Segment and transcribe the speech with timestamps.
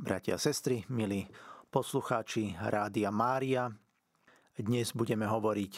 [0.00, 1.28] bratia a sestry, milí
[1.68, 3.68] poslucháči Rádia Mária.
[4.56, 5.72] Dnes budeme hovoriť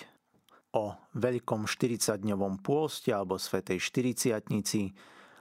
[0.78, 4.46] o veľkom 40-dňovom pôste alebo Svetej 40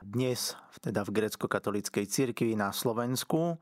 [0.02, 3.62] Dnes teda v grecko-katolíckej cirkvi na Slovensku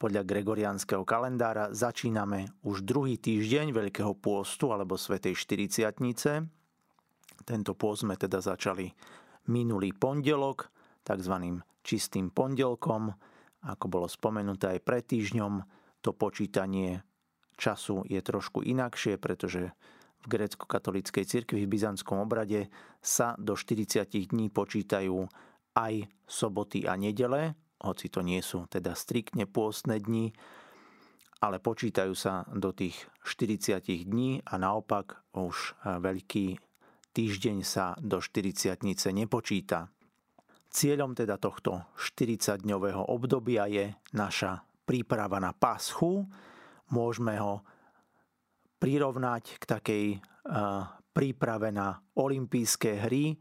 [0.00, 5.92] podľa gregoriánskeho kalendára začíname už druhý týždeň Veľkého pôstu alebo Svetej 40
[7.44, 8.96] Tento pôst sme teda začali
[9.52, 10.72] minulý pondelok,
[11.04, 11.60] tzv.
[11.84, 13.12] čistým pondelkom,
[13.64, 15.62] ako bolo spomenuté aj pred týždňom,
[15.98, 17.02] to počítanie
[17.58, 19.74] času je trošku inakšie, pretože
[20.22, 22.70] v grécko-katolíckej cirkvi v byzantskom obrade
[23.02, 25.26] sa do 40 dní počítajú
[25.74, 25.94] aj
[26.26, 30.34] soboty a nedele, hoci to nie sú teda striktne pôstne dni,
[31.38, 33.78] ale počítajú sa do tých 40
[34.10, 36.58] dní a naopak už veľký
[37.14, 39.90] týždeň sa do 40 dnice nepočíta.
[40.68, 46.28] Cieľom teda tohto 40-dňového obdobia je naša príprava na paschu.
[46.92, 47.64] Môžeme ho
[48.76, 50.04] prirovnať k takej
[51.12, 53.36] príprave na olympijské hry.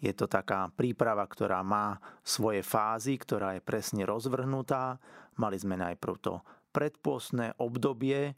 [0.00, 4.96] Je to taká príprava, ktorá má svoje fázy, ktorá je presne rozvrhnutá.
[5.36, 6.40] Mali sme najprv to
[6.72, 8.32] predpostné obdobie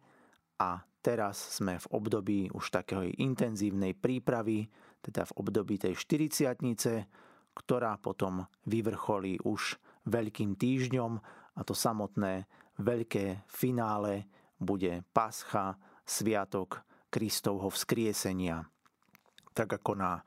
[0.59, 4.67] a teraz sme v období už takého intenzívnej prípravy,
[5.03, 11.12] teda v období tej 40 ktorá potom vyvrcholí už Veľkým týždňom
[11.55, 12.50] a to samotné
[12.83, 14.27] veľké finále
[14.59, 18.67] bude Pascha, Sviatok Kristovho vzkriesenia.
[19.55, 20.19] Tak ako na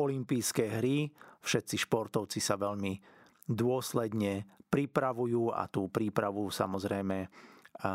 [0.00, 1.12] olympijské hry,
[1.44, 2.96] všetci športovci sa veľmi
[3.44, 7.28] dôsledne pripravujú a tú prípravu samozrejme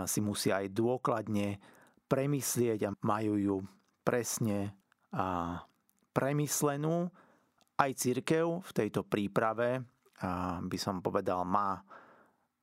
[0.06, 1.58] si musia aj dôkladne
[2.06, 3.58] premyslieť a majú ju
[4.06, 4.76] presne
[5.16, 5.58] uh,
[6.12, 7.08] premyslenú
[7.82, 9.82] aj církev v tejto príprave,
[10.62, 11.82] by som povedal, má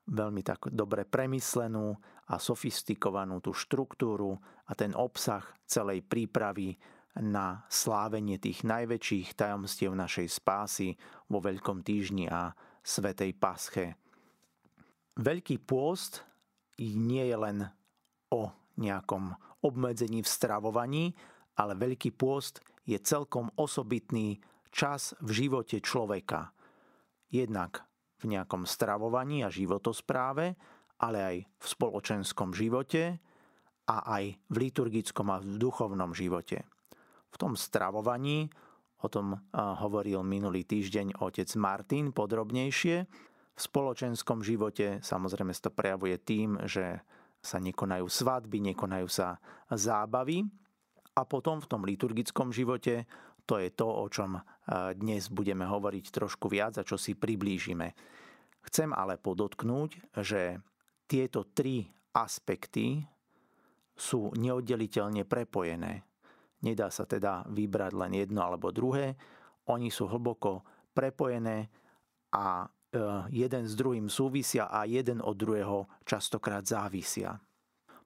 [0.07, 1.99] veľmi tak dobre premyslenú
[2.31, 4.39] a sofistikovanú tú štruktúru
[4.71, 6.79] a ten obsah celej prípravy
[7.19, 10.95] na slávenie tých najväčších tajomstiev našej spásy
[11.27, 13.99] vo Veľkom týždni a Svetej Pasche.
[15.19, 16.23] Veľký pôst
[16.79, 17.67] nie je len
[18.31, 19.35] o nejakom
[19.67, 21.05] obmedzení v stravovaní,
[21.59, 24.39] ale Veľký pôst je celkom osobitný
[24.71, 26.53] čas v živote človeka.
[27.29, 27.85] Jednak
[28.19, 30.59] v nejakom stravovaní a životospráve,
[30.99, 33.23] ale aj v spoločenskom živote
[33.87, 36.67] a aj v liturgickom a v duchovnom živote.
[37.31, 38.51] V tom stravovaní,
[38.99, 42.97] o tom hovoril minulý týždeň otec Martin podrobnejšie,
[43.59, 47.03] v spoločenskom živote samozrejme sa to prejavuje tým, že
[47.39, 49.39] sa nekonajú svadby, nekonajú sa
[49.71, 50.43] zábavy
[51.15, 53.07] a potom v tom liturgickom živote
[53.49, 54.43] to je to, o čom e,
[54.93, 57.97] dnes budeme hovoriť trošku viac a čo si priblížime.
[58.69, 60.61] Chcem ale podotknúť, že
[61.09, 63.01] tieto tri aspekty
[63.97, 66.05] sú neoddeliteľne prepojené.
[66.61, 69.17] Nedá sa teda vybrať len jedno alebo druhé.
[69.73, 71.73] Oni sú hlboko prepojené
[72.37, 73.01] a e,
[73.33, 77.41] jeden s druhým súvisia a jeden od druhého častokrát závisia.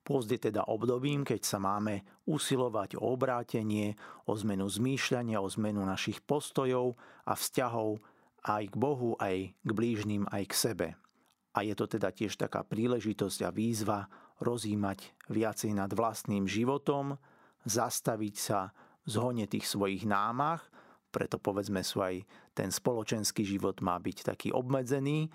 [0.03, 3.95] Pôst je teda obdobím, keď sa máme usilovať o obrátenie,
[4.27, 8.03] o zmenu zmýšľania, o zmenu našich postojov a vzťahov
[8.43, 10.89] aj k Bohu, aj k blížnym, aj k sebe.
[11.55, 14.11] A je to teda tiež taká príležitosť a výzva
[14.43, 17.15] rozímať viacej nad vlastným životom,
[17.63, 18.75] zastaviť sa
[19.07, 20.67] v zhone tých svojich námach,
[21.13, 22.25] preto povedzme sú aj
[22.57, 25.29] ten spoločenský život má byť taký obmedzený,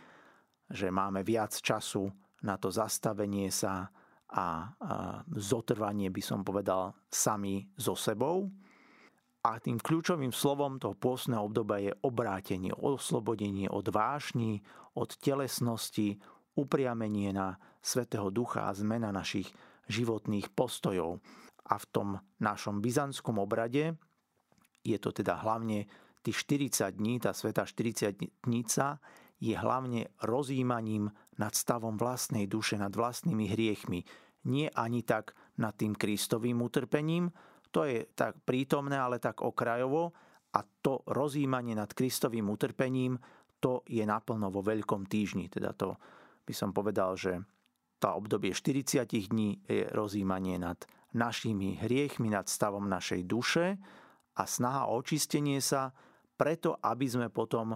[0.67, 2.11] že máme viac času
[2.43, 3.87] na to zastavenie sa,
[4.27, 4.75] a
[5.35, 8.51] zotrvanie, by som povedal, sami so sebou.
[9.47, 14.59] A tým kľúčovým slovom toho pôstneho obdobia je obrátenie, oslobodenie od vášni,
[14.99, 16.19] od telesnosti,
[16.59, 19.47] upriamenie na Svetého Ducha a zmena našich
[19.87, 21.23] životných postojov.
[21.71, 22.09] A v tom
[22.43, 23.95] našom byzantskom obrade
[24.83, 25.87] je to teda hlavne
[26.19, 28.99] tých 40 dní, tá sveta 40 dnica
[29.39, 31.07] je hlavne rozjímaním
[31.39, 34.03] nad stavom vlastnej duše, nad vlastnými hriechmi.
[34.47, 37.29] Nie ani tak nad tým Kristovým utrpením,
[37.71, 40.15] to je tak prítomné, ale tak okrajovo
[40.55, 43.19] a to rozjímanie nad Kristovým utrpením,
[43.59, 45.51] to je naplno vo Veľkom týždni.
[45.51, 45.99] Teda to
[46.47, 47.43] by som povedal, že
[47.99, 50.79] tá obdobie 40 dní je rozjímanie nad
[51.17, 53.75] našimi hriechmi, nad stavom našej duše
[54.37, 55.91] a snaha o očistenie sa
[56.37, 57.75] preto, aby sme potom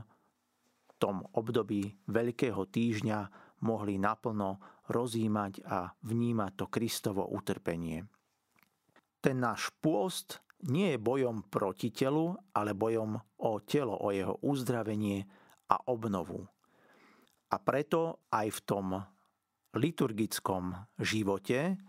[1.01, 3.19] tom období Veľkého týždňa
[3.65, 8.03] mohli naplno rozímať a vnímať to Kristovo utrpenie.
[9.23, 15.25] Ten náš pôst nie je bojom proti telu, ale bojom o telo, o jeho uzdravenie
[15.71, 16.45] a obnovu.
[17.51, 18.85] A preto aj v tom
[19.71, 21.79] liturgickom živote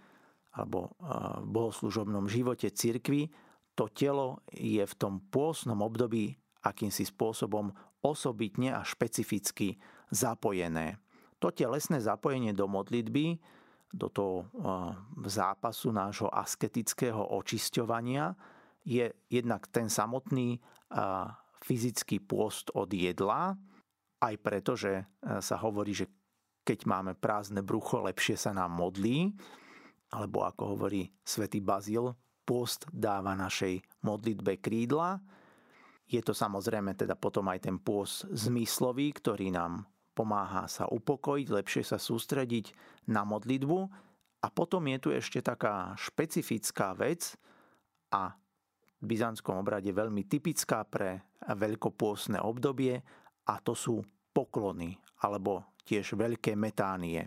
[0.54, 0.94] alebo
[1.42, 3.32] v bohoslužobnom živote cirkvi
[3.72, 7.72] to telo je v tom pôsnom období akýmsi spôsobom
[8.04, 9.80] osobitne a špecificky
[10.12, 11.01] zapojené.
[11.42, 13.34] To telesné zapojenie do modlitby,
[13.92, 14.46] do toho
[15.26, 18.32] zápasu nášho asketického očisťovania
[18.86, 20.56] je jednak ten samotný
[21.62, 23.58] fyzický pôst od jedla,
[24.22, 25.02] aj preto, že
[25.42, 26.06] sa hovorí, že
[26.62, 29.34] keď máme prázdne brucho, lepšie sa nám modlí,
[30.14, 32.14] alebo ako hovorí svätý Bazil,
[32.46, 35.18] pôst dáva našej modlitbe krídla.
[36.06, 41.84] Je to samozrejme teda potom aj ten pôst zmyslový, ktorý nám pomáha sa upokojiť, lepšie
[41.84, 42.72] sa sústrediť
[43.08, 43.78] na modlitbu.
[44.42, 47.38] A potom je tu ešte taká špecifická vec
[48.10, 48.34] a
[49.02, 53.02] v byzantskom obrade veľmi typická pre veľkopôsne obdobie
[53.46, 57.26] a to sú poklony alebo tiež veľké metánie.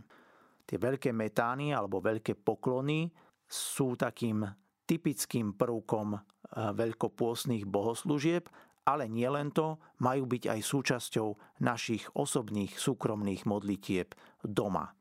[0.64, 3.12] Tie veľké metánie alebo veľké poklony
[3.46, 4.44] sú takým
[4.88, 6.20] typickým prvkom
[6.56, 8.48] veľkopôsnych bohoslúžieb
[8.86, 11.28] ale nielen to, majú byť aj súčasťou
[11.66, 14.14] našich osobných súkromných modlitieb
[14.46, 14.94] doma.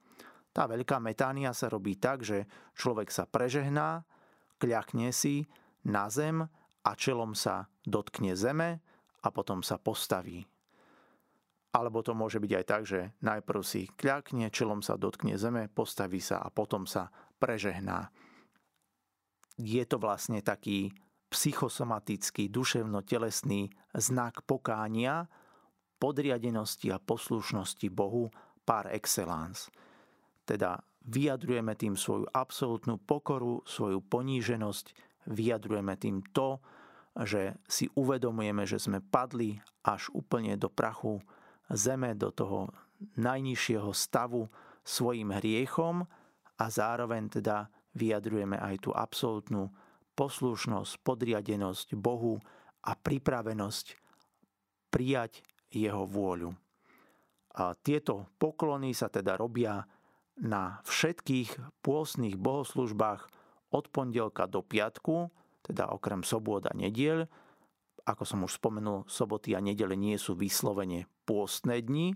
[0.55, 2.49] Tá veľká metánia sa robí tak, že
[2.79, 4.09] človek sa prežehná,
[4.57, 5.45] kľakne si
[5.85, 6.47] na zem
[6.85, 8.81] a čelom sa dotkne zeme
[9.21, 10.49] a potom sa postaví.
[11.75, 16.23] Alebo to môže byť aj tak, že najprv si kľakne, čelom sa dotkne zeme, postaví
[16.23, 17.11] sa a potom sa
[17.43, 18.15] prežehná.
[19.59, 20.95] Je to vlastne taký
[21.35, 25.27] psychosomatický, duševno-telesný znak pokánia,
[25.99, 28.31] podriadenosti a poslušnosti Bohu
[28.63, 29.67] par excellence.
[30.47, 34.95] Teda vyjadrujeme tým svoju absolútnu pokoru, svoju poníženosť,
[35.27, 36.63] vyjadrujeme tým to,
[37.27, 41.19] že si uvedomujeme, že sme padli až úplne do prachu
[41.71, 42.71] zeme, do toho
[43.19, 44.47] najnižšieho stavu
[44.87, 46.07] svojim hriechom
[46.59, 49.71] a zároveň teda vyjadrujeme aj tú absolútnu
[50.15, 52.39] poslušnosť, podriadenosť Bohu
[52.87, 53.87] a pripravenosť
[54.91, 55.43] prijať
[55.75, 56.55] jeho vôľu.
[57.55, 59.87] A tieto poklony sa teda robia
[60.43, 63.23] na všetkých pôstnych bohoslužbách
[63.71, 65.31] od pondelka do piatku,
[65.63, 67.31] teda okrem sobôd a nediel.
[68.05, 72.13] Ako som už spomenul, soboty a nedele nie sú vyslovene pôstne dni,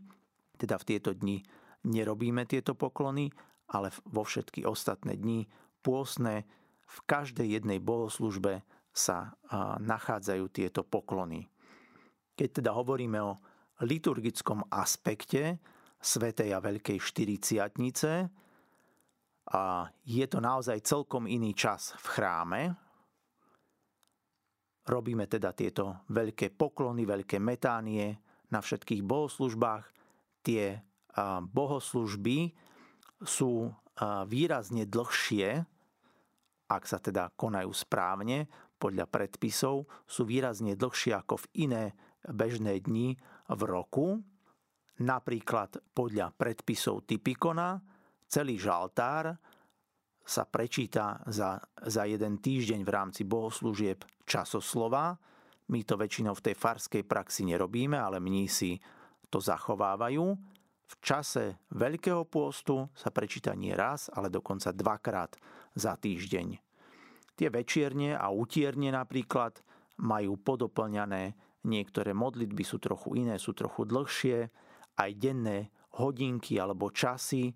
[0.58, 1.40] teda v tieto dni
[1.86, 3.30] nerobíme tieto poklony,
[3.70, 5.46] ale vo všetky ostatné dni
[5.80, 6.44] pôstne
[6.88, 9.37] v každej jednej bohoslužbe sa
[9.79, 11.44] nachádzajú tieto poklony.
[12.35, 13.37] Keď teda hovoríme o
[13.85, 15.61] liturgickom aspekte
[16.00, 18.12] Svetej a Veľkej štyriciatnice,
[19.49, 22.62] a je to naozaj celkom iný čas v chráme.
[24.85, 28.12] Robíme teda tieto veľké poklony, veľké metánie
[28.52, 29.85] na všetkých bohoslužbách.
[30.44, 30.76] Tie
[31.49, 32.52] bohoslužby
[33.25, 33.73] sú
[34.29, 35.64] výrazne dlhšie
[36.68, 38.44] ak sa teda konajú správne
[38.76, 41.84] podľa predpisov, sú výrazne dlhšie ako v iné
[42.28, 43.16] bežné dni
[43.48, 44.20] v roku.
[44.98, 47.80] Napríklad podľa predpisov typikona
[48.28, 49.34] celý žaltár
[50.28, 51.56] sa prečíta za,
[51.88, 55.16] za jeden týždeň v rámci bohoslúžieb časoslova.
[55.72, 58.76] My to väčšinou v tej farskej praxi nerobíme, ale mnísi
[59.32, 60.36] to zachovávajú.
[60.88, 65.37] V čase Veľkého pôstu sa prečíta nie raz, ale dokonca dvakrát
[65.78, 66.58] za týždeň.
[67.38, 69.62] Tie večierne a utierne napríklad
[70.02, 74.50] majú podoplňané, niektoré modlitby sú trochu iné, sú trochu dlhšie,
[74.99, 75.70] aj denné
[76.02, 77.54] hodinky alebo časy e,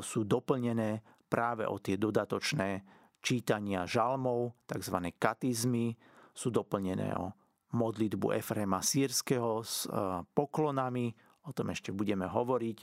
[0.00, 2.84] sú doplnené práve o tie dodatočné
[3.20, 4.96] čítania žalmov, tzv.
[5.20, 5.92] katizmy,
[6.32, 7.36] sú doplnené o
[7.76, 9.92] modlitbu Efrema Sýrského s e,
[10.24, 11.12] poklonami,
[11.44, 12.78] o tom ešte budeme hovoriť.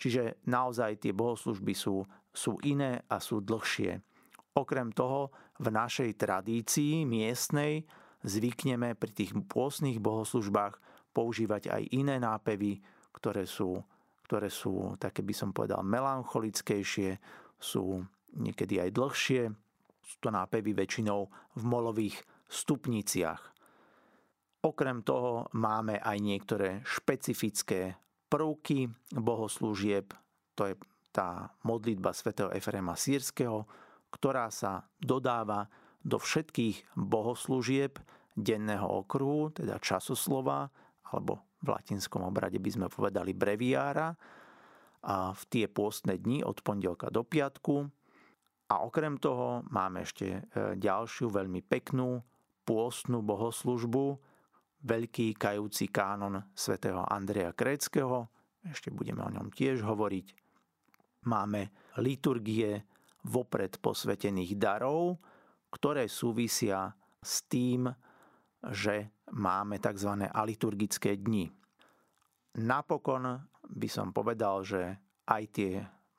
[0.00, 4.00] Čiže naozaj tie bohoslužby sú, sú iné a sú dlhšie.
[4.60, 7.88] Okrem toho v našej tradícii miestnej
[8.20, 10.76] zvykneme pri tých pôstnych bohoslužbách
[11.16, 12.76] používať aj iné nápevy,
[13.16, 13.80] ktoré sú,
[14.28, 17.16] ktoré sú také by som povedal melancholickejšie,
[17.56, 18.04] sú
[18.36, 19.42] niekedy aj dlhšie.
[20.04, 21.20] Sú to nápevy väčšinou
[21.56, 23.40] v molových stupniciach.
[24.60, 27.96] Okrem toho máme aj niektoré špecifické
[28.28, 30.12] prvky bohoslúžieb,
[30.52, 30.74] to je
[31.10, 33.64] tá modlitba svätého Efrema Sýrského,
[34.10, 37.98] ktorá sa dodáva do všetkých bohoslúžieb
[38.34, 40.70] denného okruhu, teda časoslova,
[41.10, 44.16] alebo v latinskom obrade by sme povedali breviára,
[45.00, 47.88] a v tie pôstne dni od pondelka do piatku.
[48.68, 50.40] A okrem toho máme ešte e,
[50.76, 52.20] ďalšiu veľmi peknú
[52.68, 54.20] pôstnu bohoslužbu,
[54.84, 58.28] veľký kajúci kánon svätého Andreja Kréckého,
[58.60, 60.26] ešte budeme o ňom tiež hovoriť.
[61.24, 62.84] Máme liturgie
[63.26, 65.20] vopred posvetených darov,
[65.70, 67.88] ktoré súvisia s tým,
[68.72, 70.26] že máme tzv.
[70.28, 71.48] aliturgické dni.
[72.60, 74.98] Napokon by som povedal, že
[75.30, 75.72] aj tie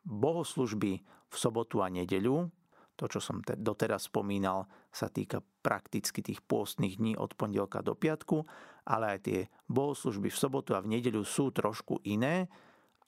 [0.07, 2.47] bohoslužby v sobotu a nedeľu,
[2.95, 8.45] to, čo som doteraz spomínal, sa týka prakticky tých pôstnych dní od pondelka do piatku,
[8.87, 12.47] ale aj tie bohoslužby v sobotu a v nedeľu sú trošku iné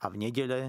[0.02, 0.60] a v nedele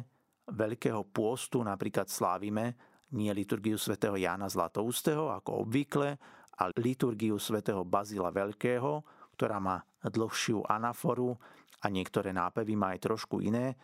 [0.44, 2.76] Veľkého pôstu napríklad slávime
[3.14, 6.18] nie liturgiu svätého Jána Zlatoustého ako obvykle,
[6.54, 9.02] a liturgiu svätého Bazila Veľkého,
[9.34, 11.34] ktorá má dlhšiu anaforu
[11.82, 13.74] a niektoré nápevy má aj trošku iné,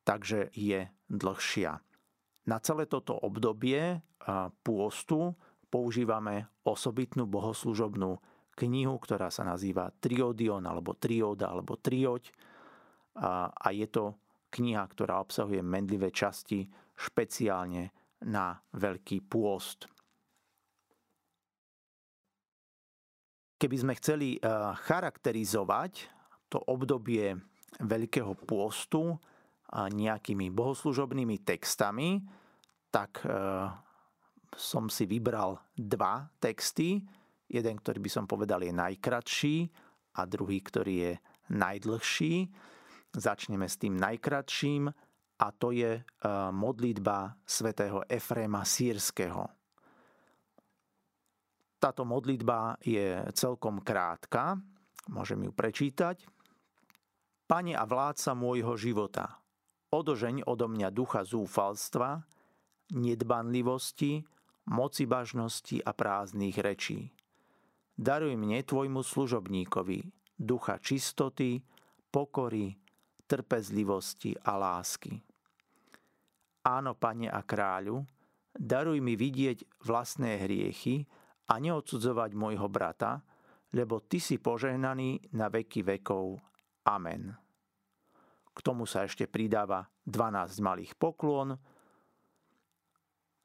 [0.00, 1.76] takže je dlhšia.
[2.46, 4.00] Na celé toto obdobie
[4.64, 5.34] pôstu
[5.68, 8.16] používame osobitnú bohoslužobnú
[8.56, 12.32] knihu, ktorá sa nazýva Triodion alebo Trioda alebo Trioď
[13.20, 14.16] a je to
[14.56, 16.64] kniha, ktorá obsahuje mendlivé časti
[16.96, 17.92] špeciálne
[18.24, 19.84] na Veľký pôst.
[23.56, 24.36] Keby sme chceli
[24.88, 25.92] charakterizovať
[26.52, 27.36] to obdobie
[27.80, 29.16] Veľkého pôstu
[29.74, 32.22] nejakými bohoslužobnými textami,
[32.88, 33.28] tak e,
[34.54, 37.02] som si vybral dva texty.
[37.46, 39.56] Jeden, ktorý by som povedal je najkratší
[40.16, 41.12] a druhý, ktorý je
[41.52, 42.34] najdlhší.
[43.12, 44.90] Začneme s tým najkratším
[45.36, 46.02] a to je e,
[46.52, 49.44] modlitba svätého Efréma Sýrského.
[51.76, 54.56] Táto modlitba je celkom krátka,
[55.12, 56.24] môžem ju prečítať.
[57.46, 59.38] Pane a vládca môjho života,
[59.92, 62.24] odožeň odo mňa ducha zúfalstva,
[62.96, 64.24] nedbanlivosti,
[64.72, 67.14] moci bažnosti a prázdnych rečí.
[67.96, 71.62] Daruj mne, tvojmu služobníkovi, ducha čistoty,
[72.10, 72.76] pokory,
[73.26, 75.18] trpezlivosti a lásky.
[76.66, 78.02] Áno, pane a kráľu,
[78.54, 81.06] daruj mi vidieť vlastné hriechy
[81.46, 83.22] a neodsudzovať môjho brata,
[83.70, 86.42] lebo ty si požehnaný na veky vekov.
[86.86, 87.34] Amen.
[88.56, 91.54] K tomu sa ešte pridáva 12 malých poklon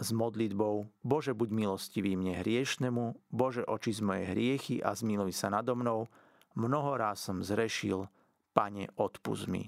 [0.01, 5.53] s modlitbou Bože, buď milostivý mne hriešnemu, Bože, oči z moje hriechy a zmiluj sa
[5.53, 6.09] nado mnou,
[6.57, 8.09] mnoho ráz som zrešil,
[8.51, 9.63] Pane, odpust mi.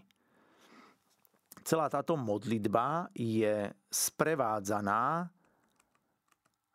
[1.63, 5.31] Celá táto modlitba je sprevádzaná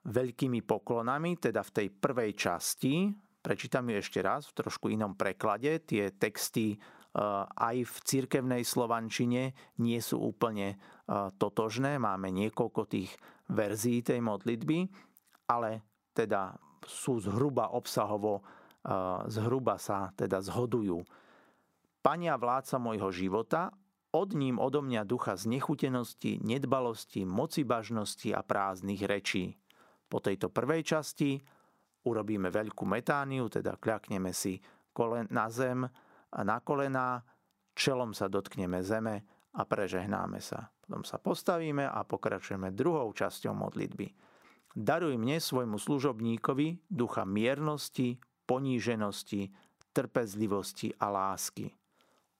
[0.08, 3.12] veľkými poklonami, teda v tej prvej časti,
[3.44, 6.80] prečítam ju ešte raz v trošku inom preklade, tie texty
[7.52, 9.52] aj v cirkevnej slovančine
[9.84, 10.80] nie sú úplne
[11.36, 12.00] totožné.
[12.00, 13.12] Máme niekoľko tých
[13.52, 14.88] verzií tej modlitby,
[15.52, 15.84] ale
[16.16, 18.40] teda sú zhruba obsahovo,
[19.28, 21.04] zhruba sa teda zhodujú.
[22.02, 23.74] Pania vládca môjho života,
[24.08, 29.60] od ním odo mňa ducha znechutenosti, nedbalosti, mocibažnosti a prázdnych rečí.
[30.08, 31.36] Po tejto prvej časti
[32.08, 34.56] urobíme veľkú metániu, teda kľakneme si
[35.30, 35.86] na zem,
[36.32, 37.22] na kolená,
[37.76, 39.22] čelom sa dotkneme zeme
[39.54, 40.72] a prežehnáme sa.
[40.82, 44.10] Potom sa postavíme a pokračujeme druhou časťou modlitby.
[44.74, 49.52] Daruj mne svojmu služobníkovi ducha miernosti, poníženosti,
[49.92, 51.78] trpezlivosti a lásky.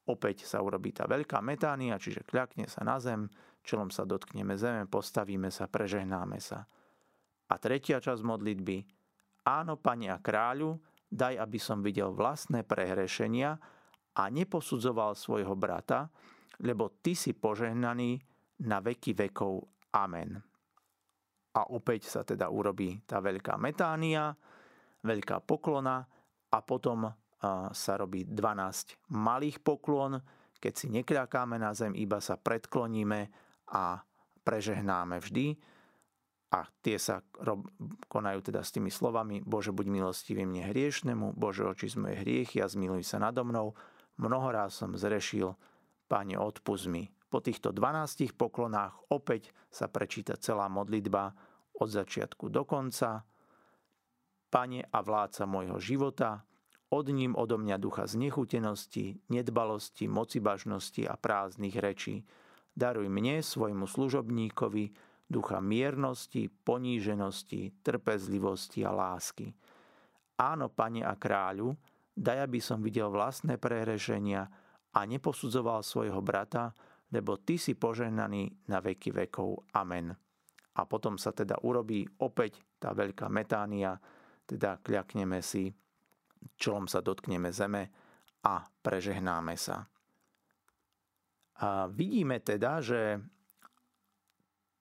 [0.09, 3.29] Opäť sa urobí tá veľká metánia, čiže kľakne sa na zem,
[3.61, 6.65] čelom sa dotkneme zeme, postavíme sa, prežehnáme sa.
[7.49, 8.77] A tretia časť modlitby.
[9.45, 13.57] Áno, Pani a kráľu, daj, aby som videl vlastné prehrešenia
[14.17, 16.09] a neposudzoval svojho brata,
[16.65, 18.17] lebo ty si požehnaný
[18.65, 19.61] na veky vekov.
[19.93, 20.41] Amen.
[21.53, 24.33] A opäť sa teda urobí tá veľká metánia,
[25.05, 26.01] veľká poklona
[26.49, 27.09] a potom
[27.71, 30.19] sa robí 12 malých poklon,
[30.59, 33.31] keď si nekľakáme na zem, iba sa predkloníme
[33.71, 34.03] a
[34.43, 35.55] prežehnáme vždy.
[36.49, 37.21] A tie sa
[38.09, 42.65] konajú teda s tými slovami Bože, buď milostivý mne hriešnemu, Bože, oči z moje hriechy
[42.65, 43.77] a zmiluj sa nado mnou,
[44.17, 45.53] mnohoraz som zrešil,
[46.09, 47.05] Pane, odpust mi.
[47.29, 51.37] Po týchto 12 poklonách opäť sa prečíta celá modlitba
[51.77, 53.29] od začiatku do konca.
[54.49, 56.48] Pane a vládca môjho života,
[56.89, 62.25] od ním odo mňa ducha znechutenosti, nedbalosti, mocibažnosti a prázdnych rečí.
[62.73, 64.85] Daruj mne, svojmu služobníkovi,
[65.29, 69.53] ducha miernosti, poníženosti, trpezlivosti a lásky.
[70.39, 71.77] Áno, pane a kráľu,
[72.17, 74.47] daj, aby som videl vlastné prehrešenia
[74.95, 76.73] a neposudzoval svojho brata,
[77.13, 79.69] lebo ty si požehnaný na veky vekov.
[79.77, 80.15] Amen.
[80.79, 83.99] A potom sa teda urobí opäť tá veľká metánia,
[84.47, 85.75] teda kľakneme si,
[86.59, 87.83] čelom sa dotkneme zeme
[88.45, 89.87] a prežehnáme sa.
[91.59, 93.19] A vidíme teda, že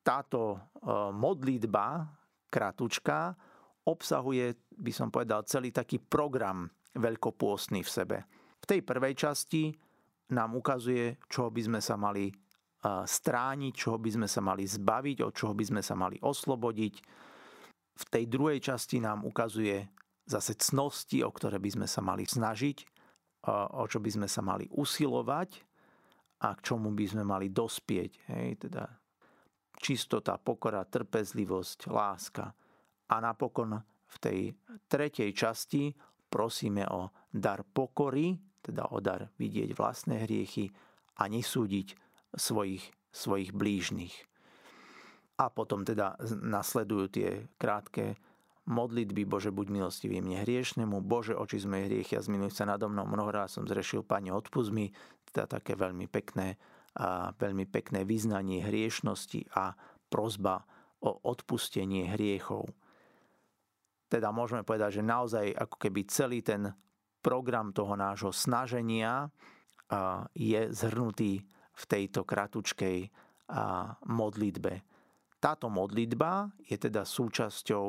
[0.06, 0.58] táto e,
[1.12, 2.06] modlitba
[2.48, 3.34] kratučka
[3.90, 8.18] obsahuje, by som povedal, celý taký program veľkopôstny v sebe.
[8.62, 9.74] V tej prvej časti
[10.32, 12.34] nám ukazuje, čo by sme sa mali e,
[13.04, 16.96] strániť, čoho by sme sa mali zbaviť, od čoho by sme sa mali oslobodiť.
[17.98, 19.82] V tej druhej časti nám ukazuje
[20.28, 22.78] zase cnosti, o ktoré by sme sa mali snažiť,
[23.48, 25.50] o čo by sme sa mali usilovať
[26.44, 28.12] a k čomu by sme mali dospieť.
[28.30, 28.84] Hej, teda
[29.80, 32.52] čistota, pokora, trpezlivosť, láska.
[33.08, 34.40] A napokon v tej
[34.92, 35.96] tretej časti
[36.28, 40.68] prosíme o dar pokory, teda o dar vidieť vlastné hriechy
[41.24, 41.88] a nesúdiť
[42.36, 42.84] svojich,
[43.16, 44.16] svojich blížnych.
[45.40, 48.20] A potom teda nasledujú tie krátke
[48.68, 52.92] modlitby Bože, buď milostivý mne hriešnemu, Bože, oči z mojej hriechy a zmiluj sa nado
[52.92, 54.92] mnou, mnohokrát som zrešil, Pane, odpust mi,
[55.32, 56.60] teda také veľmi pekné,
[56.98, 59.72] a veľmi pekné vyznanie hriešnosti a
[60.10, 60.66] prozba
[61.06, 62.66] o odpustenie hriechov.
[64.10, 66.74] Teda môžeme povedať, že naozaj ako keby celý ten
[67.22, 69.30] program toho nášho snaženia
[70.34, 71.46] je zhrnutý
[71.78, 73.14] v tejto kratučkej
[74.10, 74.74] modlitbe.
[75.38, 77.86] Táto modlitba je teda súčasťou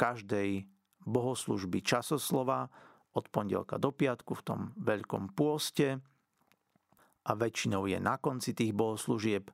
[0.00, 0.64] každej
[1.04, 2.72] bohoslužby časoslova
[3.12, 6.00] od pondelka do piatku v tom veľkom pôste
[7.28, 9.52] a väčšinou je na konci tých bohoslúžieb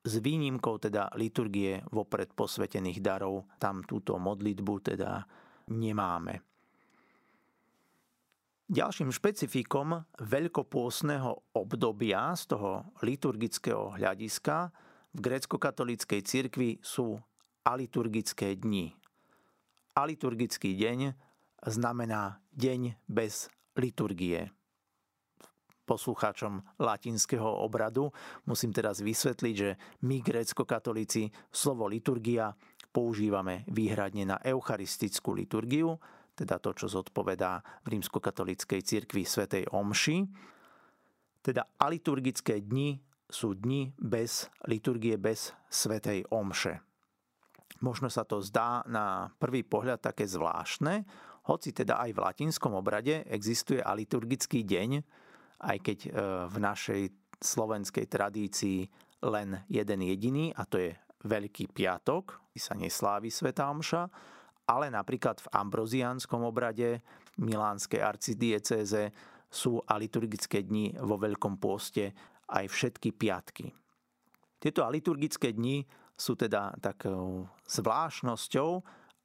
[0.00, 5.28] s výnimkou teda liturgie vopred posvetených darov, tam túto modlitbu teda
[5.76, 6.40] nemáme.
[8.70, 14.70] Ďalším špecifikom veľkopôsneho obdobia z toho liturgického hľadiska
[15.10, 17.18] v grécko-katolíckej cirkvi sú
[17.66, 18.99] aliturgické dni.
[19.94, 21.12] Aliturgický deň
[21.66, 24.50] znamená deň bez liturgie
[25.90, 28.14] poslucháčom latinského obradu.
[28.46, 29.74] Musím teraz vysvetliť, že
[30.06, 32.54] my, grécko-katolíci, slovo liturgia
[32.94, 35.98] používame výhradne na eucharistickú liturgiu,
[36.38, 40.30] teda to, čo zodpovedá v rímskokatolíckej cirkvi svätej Omši.
[41.42, 46.89] Teda aliturgické dni sú dni bez liturgie, bez svätej Omše.
[47.78, 51.06] Možno sa to zdá na prvý pohľad také zvláštne,
[51.46, 54.90] hoci teda aj v latinskom obrade existuje aliturgický deň,
[55.64, 56.10] aj keď e,
[56.50, 57.02] v našej
[57.40, 58.84] slovenskej tradícii
[59.24, 64.08] len jeden jediný, a to je Veľký piatok, sa neslávi Sveta Omša,
[64.68, 67.00] ale napríklad v ambroziánskom obrade
[67.40, 69.12] Milánskej arcidiecéze
[69.48, 72.12] sú aliturgické dni vo Veľkom pôste
[72.52, 73.72] aj všetky piatky.
[74.60, 75.82] Tieto aliturgické dni
[76.20, 78.70] sú teda takou zvláštnosťou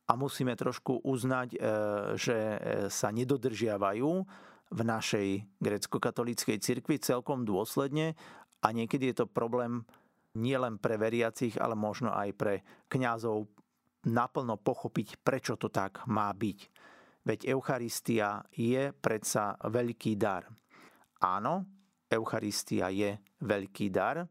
[0.08, 1.58] a musíme trošku uznať, e,
[2.16, 2.38] že
[2.88, 4.12] sa nedodržiavajú
[4.72, 5.28] v našej
[5.60, 8.16] grecko-katolíckej cirkvi celkom dôsledne
[8.64, 9.84] a niekedy je to problém
[10.36, 12.56] nielen pre veriacich, ale možno aj pre
[12.92, 13.48] kňazov
[14.06, 16.60] naplno pochopiť, prečo to tak má byť.
[17.26, 20.46] Veď Eucharistia je predsa veľký dar.
[21.26, 21.66] Áno,
[22.06, 24.30] Eucharistia je veľký dar,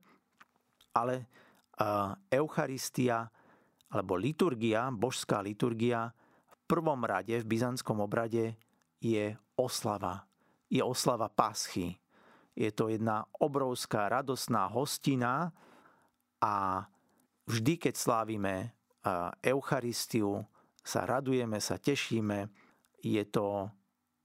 [0.94, 1.26] ale
[2.30, 3.30] Eucharistia
[3.90, 6.10] alebo liturgia, božská liturgia
[6.46, 8.54] v prvom rade v byzantskom obrade
[9.02, 10.26] je oslava.
[10.70, 11.94] Je oslava paschy.
[12.54, 15.50] Je to jedna obrovská radosná hostina
[16.38, 16.86] a
[17.46, 18.54] vždy, keď slávime
[19.42, 20.46] Eucharistiu,
[20.84, 22.48] sa radujeme, sa tešíme,
[23.02, 23.68] je to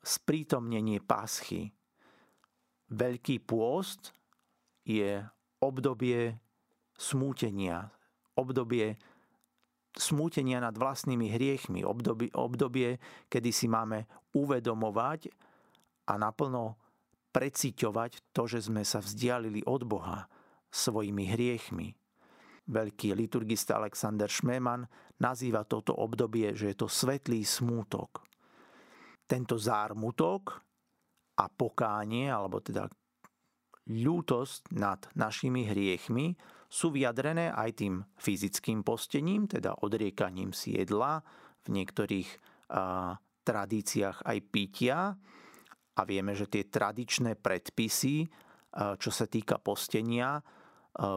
[0.03, 1.73] sprítomnenie paschy.
[2.89, 4.15] Veľký pôst
[4.87, 5.19] je
[5.61, 6.39] obdobie
[6.99, 7.87] smútenia,
[8.35, 8.99] obdobie
[9.95, 12.99] smútenia nad vlastnými hriechmi, obdobie, obdobie,
[13.31, 15.31] kedy si máme uvedomovať
[16.11, 16.77] a naplno
[17.33, 20.27] preciťovať to, že sme sa vzdialili od Boha
[20.69, 21.95] svojimi hriechmi.
[22.69, 24.85] Veľký liturgista Alexander Schmemann
[25.17, 28.21] nazýva toto obdobie, že je to svetlý smútok.
[29.25, 30.61] Tento zármutok
[31.41, 32.85] a pokánie, alebo teda
[33.89, 36.37] ľútosť nad našimi hriechmi
[36.69, 41.25] sú vyjadrené aj tým fyzickým postením, teda odriekaním si jedla,
[41.65, 42.29] v niektorých
[42.71, 45.17] a, tradíciách aj pitia.
[45.99, 48.29] A vieme, že tie tradičné predpisy,
[48.77, 50.41] a, čo sa týka postenia, a,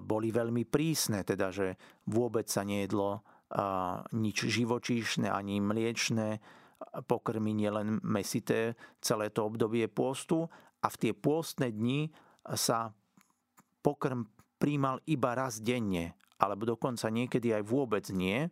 [0.01, 1.77] boli veľmi prísne, teda že
[2.09, 3.23] vôbec sa nejedlo
[4.13, 6.41] nič živočíšne ani mliečne,
[7.07, 10.49] pokrmy nielen mesité celé to obdobie pôstu
[10.83, 12.11] a v tie pôstne dni
[12.59, 12.91] sa
[13.85, 14.27] pokrm
[14.63, 18.47] príjmal iba raz denne, alebo dokonca niekedy aj vôbec nie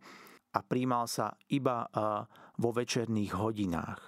[0.51, 1.87] a príjmal sa iba
[2.59, 4.03] vo večerných hodinách.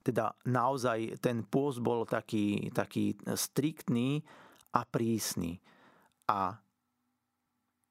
[0.00, 4.24] Teda naozaj ten pôst bol taký, taký striktný
[4.72, 5.60] a prísny.
[6.28, 6.56] A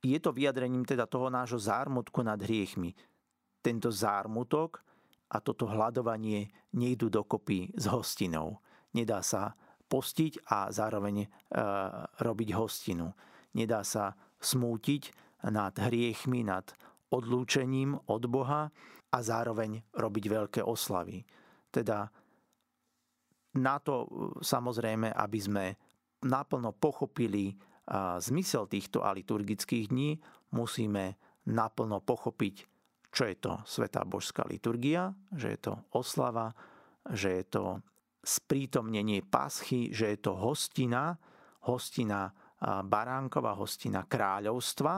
[0.01, 2.93] je to vyjadrením teda toho nášho zármutku nad hriechmi.
[3.61, 4.81] Tento zármutok
[5.29, 8.61] a toto hľadovanie nejdu dokopy s hostinou.
[8.93, 9.57] Nedá sa
[9.93, 11.27] postiť a zároveň e,
[12.17, 13.13] robiť hostinu.
[13.53, 15.13] Nedá sa smútiť
[15.53, 16.65] nad hriechmi, nad
[17.13, 18.73] odlúčením od Boha
[19.13, 21.21] a zároveň robiť veľké oslavy.
[21.69, 22.09] Teda
[23.53, 24.09] na to
[24.41, 25.65] samozrejme, aby sme
[26.25, 27.53] naplno pochopili
[28.17, 30.17] zmysel týchto aliturgických dní,
[30.55, 31.19] musíme
[31.51, 32.55] naplno pochopiť,
[33.11, 36.55] čo je to Svetá božská liturgia, že je to oslava,
[37.11, 37.83] že je to
[38.23, 41.19] sprítomnenie paschy, že je to hostina,
[41.67, 42.31] hostina
[42.63, 44.93] baránkova, hostina kráľovstva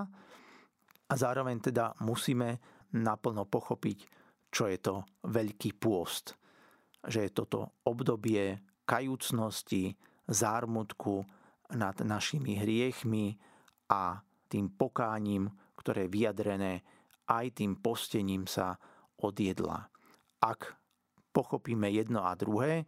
[1.09, 2.61] a zároveň teda musíme
[2.93, 3.97] naplno pochopiť,
[4.53, 6.37] čo je to veľký pôst.
[7.01, 9.97] Že je toto obdobie kajúcnosti,
[10.29, 11.25] zármutku,
[11.73, 13.33] nad našimi hriechmi
[13.89, 16.73] a tým pokáním, ktoré je vyjadrené
[17.25, 18.77] aj tým postením sa
[19.25, 19.89] od jedla.
[20.45, 20.77] Ak
[21.33, 22.85] pochopíme jedno a druhé,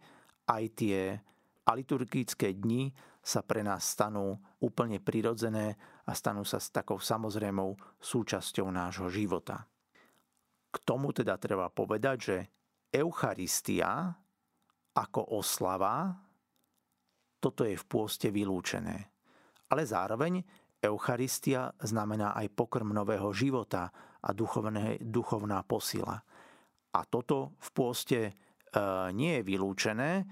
[0.48, 1.20] aj tie
[1.68, 2.88] aliturgické dni
[3.20, 5.76] sa pre nás stanú úplne prirodzené
[6.08, 9.68] a stanú sa s takou samozrejmou súčasťou nášho života.
[10.72, 12.36] K tomu teda treba povedať, že
[12.88, 14.16] Eucharistia
[14.96, 16.16] ako oslava
[17.38, 18.96] toto je v pôste vylúčené.
[19.70, 20.42] Ale zároveň
[20.82, 26.18] Eucharistia znamená aj pokrm nového života a duchovné, duchovná posila.
[26.94, 28.18] A toto v pôste
[29.16, 30.28] nie je vylúčené,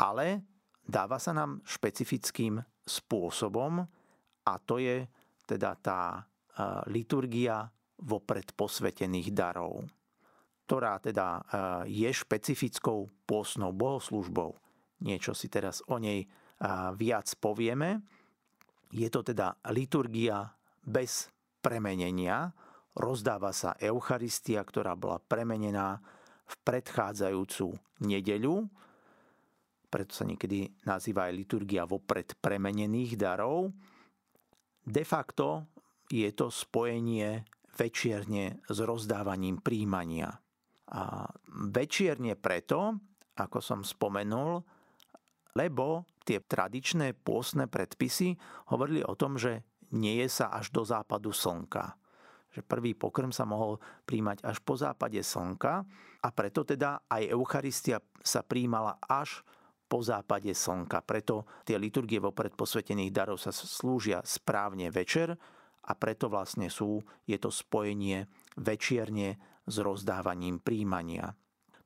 [0.00, 0.42] ale
[0.82, 3.84] dáva sa nám špecifickým spôsobom
[4.44, 5.06] a to je
[5.48, 6.20] teda tá e,
[6.90, 7.64] liturgia
[8.02, 9.86] vopred posvetených darov,
[10.66, 11.42] ktorá teda e,
[11.94, 14.58] je špecifickou pôstnou bohoslužbou
[15.04, 16.24] niečo si teraz o nej
[16.96, 18.00] viac povieme.
[18.94, 20.48] Je to teda liturgia
[20.80, 21.28] bez
[21.60, 22.54] premenenia.
[22.94, 25.98] Rozdáva sa Eucharistia, ktorá bola premenená
[26.44, 27.72] v predchádzajúcu
[28.04, 28.68] nedeľu.
[29.88, 33.70] Preto sa niekedy nazýva aj liturgia vopred premenených darov.
[34.84, 35.70] De facto
[36.10, 40.30] je to spojenie večierne s rozdávaním príjmania.
[40.94, 41.26] A
[41.72, 43.00] večierne preto,
[43.34, 44.62] ako som spomenul,
[45.54, 48.34] lebo tie tradičné pôstne predpisy
[48.74, 49.62] hovorili o tom, že
[49.94, 51.94] nie je sa až do západu slnka.
[52.54, 55.82] Že prvý pokrm sa mohol príjmať až po západe slnka
[56.22, 59.42] a preto teda aj Eucharistia sa príjmala až
[59.90, 61.02] po západe slnka.
[61.02, 65.34] Preto tie liturgie vopred posvetených darov sa slúžia správne večer
[65.84, 68.24] a preto vlastne sú, je to spojenie
[68.56, 69.36] večierne
[69.66, 71.34] s rozdávaním príjmania.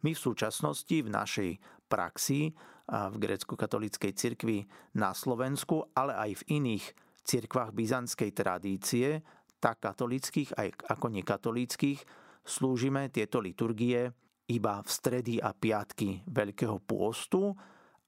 [0.06, 1.50] My v súčasnosti v našej
[1.90, 2.54] praxi
[2.88, 6.84] v grécko-katolíckej cirkvi na Slovensku, ale aj v iných
[7.26, 9.20] cirkvách byzantskej tradície,
[9.58, 10.68] tak katolických aj
[10.98, 12.00] ako nekatolíckých,
[12.46, 14.10] slúžime tieto liturgie
[14.48, 17.52] iba v stredy a piatky Veľkého pôstu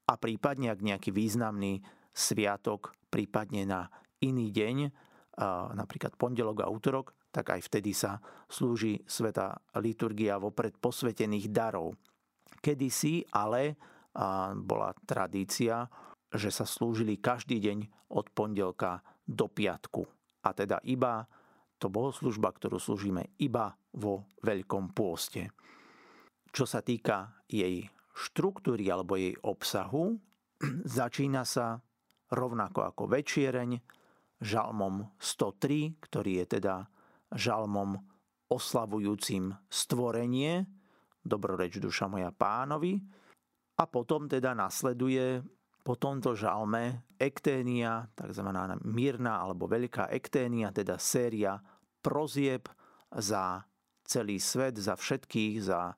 [0.09, 3.81] a prípadne ak nejaký významný sviatok, prípadne na
[4.19, 4.77] iný deň,
[5.77, 8.19] napríklad pondelok a útorok, tak aj vtedy sa
[8.51, 11.95] slúži sveta liturgia vopred posvetených darov.
[12.59, 13.79] Kedysi ale
[14.59, 15.87] bola tradícia,
[16.27, 17.77] že sa slúžili každý deň
[18.11, 20.03] od pondelka do piatku.
[20.43, 21.23] A teda iba
[21.81, 25.49] to bohoslužba, ktorú slúžime iba vo Veľkom pôste.
[26.53, 30.21] Čo sa týka jej štruktúry alebo jej obsahu,
[31.01, 31.81] začína sa
[32.29, 33.81] rovnako ako večiereň
[34.37, 36.85] žalmom 103, ktorý je teda
[37.33, 37.97] žalmom
[38.51, 40.67] oslavujúcim stvorenie,
[41.23, 42.99] dobroreč duša moja pánovi,
[43.79, 45.41] a potom teda nasleduje
[45.81, 48.47] po tomto žalme ekténia, tzv.
[48.85, 51.57] mírna alebo veľká ekténia, teda séria
[52.01, 52.69] prozieb
[53.09, 53.65] za
[54.05, 55.93] celý svet, za všetkých, za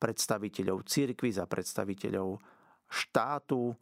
[0.00, 2.40] predstaviteľov cirkvy, za predstaviteľov
[2.90, 3.76] štátu,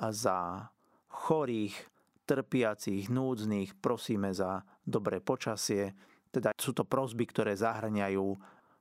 [0.00, 0.70] a za
[1.10, 1.76] chorých,
[2.24, 5.92] trpiacich, núdznych, prosíme za dobré počasie.
[6.30, 8.26] Teda sú to prosby, ktoré zahrňajú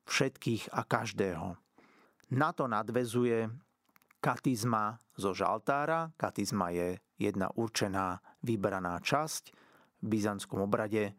[0.05, 1.57] všetkých a každého.
[2.29, 3.49] Na to nadvezuje
[4.21, 6.15] katizma zo žaltára.
[6.15, 9.51] Katizma je jedna určená vybraná časť.
[9.99, 11.13] V byzantskom obrade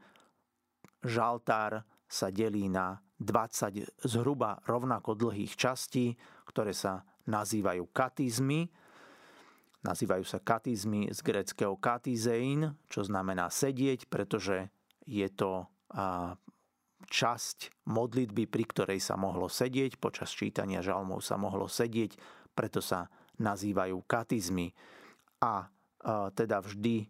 [1.04, 6.16] žaltár sa delí na 20 zhruba rovnako dlhých častí,
[6.48, 8.72] ktoré sa nazývajú katizmy.
[9.84, 14.72] Nazývajú sa katizmy z greckého katizein, čo znamená sedieť, pretože
[15.04, 15.68] je to
[17.10, 23.08] časť modlitby, pri ktorej sa mohlo sedieť, počas čítania žalmov sa mohlo sedieť preto sa
[23.40, 24.70] nazývajú katizmy.
[25.40, 25.64] A
[26.36, 27.08] teda vždy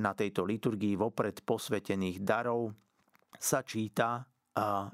[0.00, 2.72] na tejto liturgii vopred posvetených darov
[3.36, 4.24] sa číta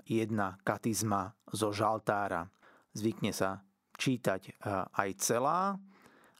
[0.07, 2.47] jedna katizma zo žaltára.
[2.95, 3.63] Zvykne sa
[3.99, 4.63] čítať
[4.95, 5.75] aj celá.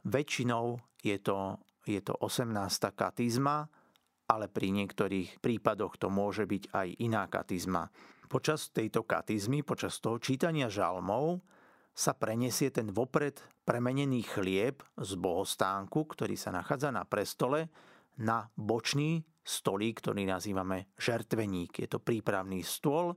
[0.07, 2.55] Väčšinou je to, je to 18.
[2.95, 3.67] katizma,
[4.31, 7.91] ale pri niektorých prípadoch to môže byť aj iná katizma.
[8.31, 11.43] Počas tejto katizmy, počas toho čítania žalmov,
[11.97, 17.69] sa prenesie ten vopred premenený chlieb z bohostánku, ktorý sa nachádza na prestole,
[18.17, 21.85] na bočný stolík, ktorý nazývame žertveník.
[21.85, 23.13] Je to prípravný stôl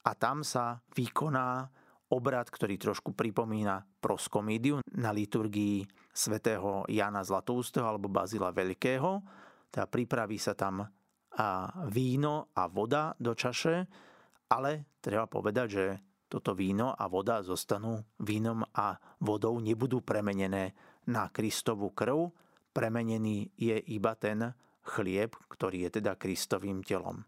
[0.00, 1.68] a tam sa vykoná
[2.08, 9.20] obrad, ktorý trošku pripomína proskomídiu na liturgii svätého Jana Zlatoustého alebo Bazila Veľkého.
[9.68, 10.88] Teda pripraví sa tam
[11.92, 13.84] víno a voda do čaše,
[14.48, 15.84] ale treba povedať, že
[16.26, 20.74] toto víno a voda zostanú vínom a vodou, nebudú premenené
[21.06, 22.34] na Kristovú krv.
[22.74, 27.22] Premenený je iba ten chlieb, ktorý je teda Kristovým telom.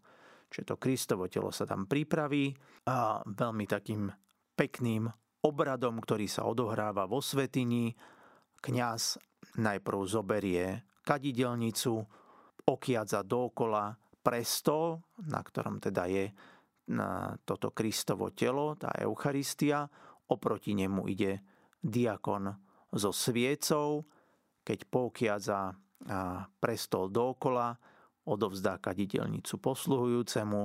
[0.49, 2.51] Čiže to Kristovo telo sa tam pripraví
[2.89, 4.09] a veľmi takým
[4.57, 5.05] pekným
[5.45, 7.93] obradom, ktorý sa odohráva vo svetini.
[8.59, 9.21] Kňaz
[9.55, 12.03] najprv zoberie kadidelnicu,
[12.67, 16.29] okiadza dookola prestol, na ktorom teda je
[17.45, 19.85] toto Kristovo telo, tá Eucharistia,
[20.29, 21.41] oproti nemu ide
[21.77, 22.49] diakon
[22.89, 24.01] so sviecou,
[24.65, 25.69] keď poukiadza
[26.57, 27.77] prestol dookola,
[28.29, 30.61] odovzdá kadidelnicu posluhujúcemu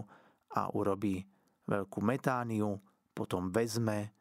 [0.57, 1.21] a urobí
[1.69, 2.77] veľkú metániu,
[3.13, 4.13] potom vezme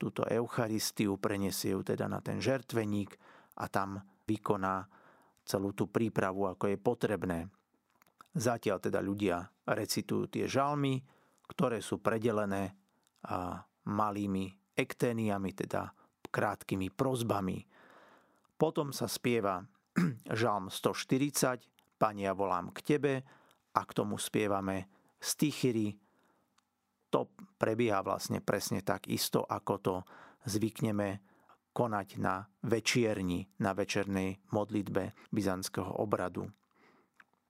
[0.00, 3.12] túto Eucharistiu, preniesie ju teda na ten žertveník
[3.60, 4.88] a tam vykoná
[5.44, 7.38] celú tú prípravu, ako je potrebné.
[8.32, 11.04] Zatiaľ teda ľudia recitujú tie žalmy,
[11.52, 12.72] ktoré sú predelené
[13.84, 15.92] malými ekténiami, teda
[16.32, 17.60] krátkými prozbami.
[18.56, 19.60] Potom sa spieva
[20.40, 23.14] žalm 140, Pania volám k Tebe
[23.76, 24.88] a k tomu spievame
[25.20, 25.94] stichyry.
[27.12, 27.28] To
[27.60, 29.94] prebieha vlastne presne tak isto, ako to
[30.48, 31.20] zvykneme
[31.76, 36.48] konať na večierni, na večernej modlitbe byzantského obradu.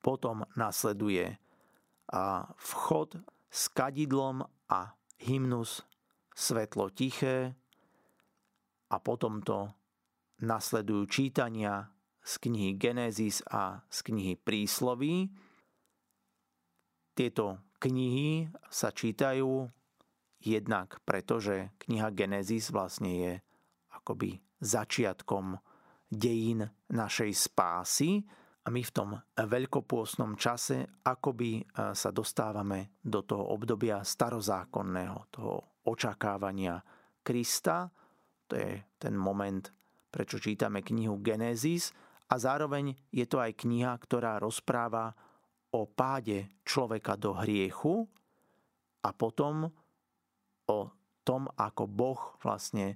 [0.03, 1.39] Potom nasleduje
[2.59, 3.09] vchod
[3.53, 4.41] s kadidlom
[4.73, 5.85] a hymnus
[6.33, 7.53] Svetlo tiché
[8.89, 9.69] a potom to
[10.41, 11.93] nasledujú čítania
[12.25, 15.29] z knihy Genesis a z knihy Prísloví.
[17.13, 19.69] Tieto knihy sa čítajú
[20.41, 23.33] jednak preto, že kniha Genesis vlastne je
[23.93, 25.61] akoby začiatkom
[26.09, 28.25] dejín našej spásy,
[28.63, 31.63] a my v tom veľkopôstnom čase akoby e,
[31.99, 36.79] sa dostávame do toho obdobia starozákonného, toho očakávania
[37.27, 37.91] Krista.
[38.47, 39.67] To je ten moment,
[40.15, 41.91] prečo čítame knihu Genesis
[42.31, 45.11] a zároveň je to aj kniha, ktorá rozpráva
[45.75, 48.07] o páde človeka do hriechu
[49.03, 49.67] a potom
[50.71, 50.81] o
[51.27, 52.95] tom, ako Boh vlastne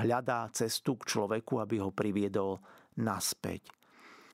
[0.00, 2.58] hľadá cestu k človeku, aby ho priviedol
[2.98, 3.81] naspäť.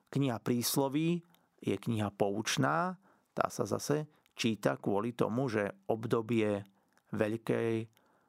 [0.09, 1.21] Kniha prísloví
[1.61, 2.97] je kniha poučná,
[3.37, 6.65] tá sa zase číta kvôli tomu, že obdobie
[7.09, 7.89] Veľkej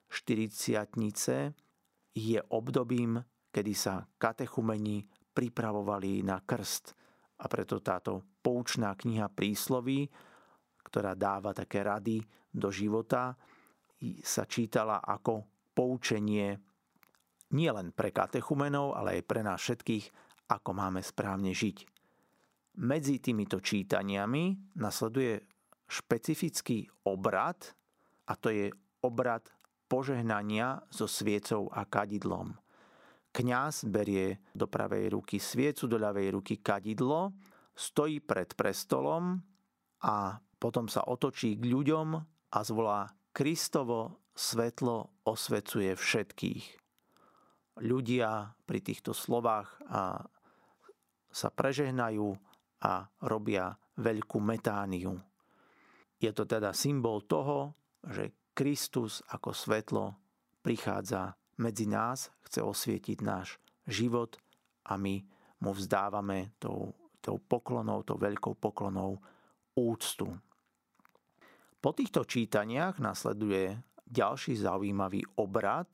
[0.09, 0.95] 40
[2.15, 6.95] je obdobím, kedy sa katechumeni pripravovali na krst.
[7.39, 10.09] A preto táto poučná kniha prísloví,
[10.83, 12.19] ktorá dáva také rady
[12.51, 13.37] do života,
[14.23, 16.59] sa čítala ako poučenie
[17.55, 20.05] nielen pre katechumenov, ale aj pre nás všetkých,
[20.49, 21.85] ako máme správne žiť.
[22.81, 25.45] Medzi týmito čítaniami nasleduje
[25.85, 27.57] špecifický obrad
[28.25, 28.73] a to je
[29.05, 29.45] obrad
[29.89, 32.53] požehnania so sviecou a kadidlom.
[33.29, 37.33] Kňaz berie do pravej ruky sviecu, do ľavej ruky kadidlo,
[37.77, 39.37] stojí pred prestolom
[40.01, 42.07] a potom sa otočí k ľuďom
[42.53, 46.65] a zvolá Kristovo svetlo osvecuje všetkých.
[47.79, 50.25] Ľudia pri týchto slovách a
[51.29, 52.27] sa prežehnajú
[52.83, 55.15] a robia veľkú metániu.
[56.19, 60.05] Je to teda symbol toho, že Kristus ako svetlo
[60.59, 63.55] prichádza medzi nás, chce osvietiť náš
[63.87, 64.35] život
[64.87, 65.23] a my
[65.59, 69.19] mu vzdávame tou, tou poklonou, tou veľkou poklonou
[69.75, 70.27] úctu.
[71.79, 75.87] Po týchto čítaniach nasleduje ďalší zaujímavý obrad,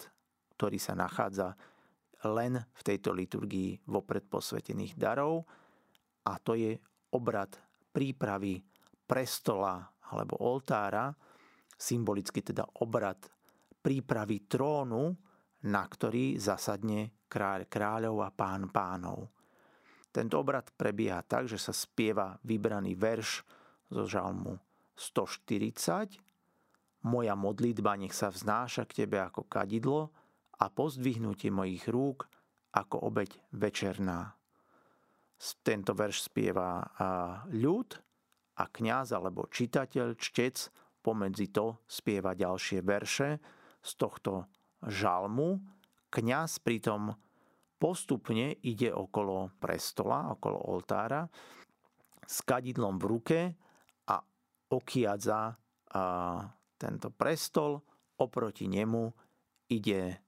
[0.57, 1.53] ktorý sa nachádza
[2.25, 5.45] len v tejto liturgii vopred posvetených darov
[6.25, 6.73] a to je
[7.13, 7.53] obrad
[7.93, 8.59] prípravy
[9.05, 11.13] prestola alebo oltára,
[11.77, 13.21] symbolicky teda obrad
[13.79, 15.13] prípravy trónu,
[15.65, 19.29] na ktorý zasadne kráľ kráľov a pán pánov.
[20.09, 23.43] Tento obrad prebieha tak, že sa spieva vybraný verš
[23.91, 24.55] zo žalmu
[24.95, 26.15] 140.
[27.05, 30.09] Moja modlitba nech sa vznáša k tebe ako kadidlo
[30.59, 32.27] a pozdvihnutie mojich rúk
[32.75, 34.35] ako obeď večerná.
[35.63, 36.83] Tento verš spieva
[37.51, 37.89] ľud
[38.55, 40.71] a kňaz alebo čitateľ, čtec
[41.03, 43.39] pomedzi to spieva ďalšie verše
[43.83, 44.47] z tohto
[44.79, 45.59] žalmu.
[46.07, 47.11] Kňaz pritom
[47.75, 51.27] postupne ide okolo prestola, okolo oltára
[52.23, 53.39] s kadidlom v ruke
[54.07, 54.15] a
[54.71, 55.51] okiadza
[56.79, 57.83] tento prestol.
[58.15, 59.11] Oproti nemu
[59.75, 60.24] ide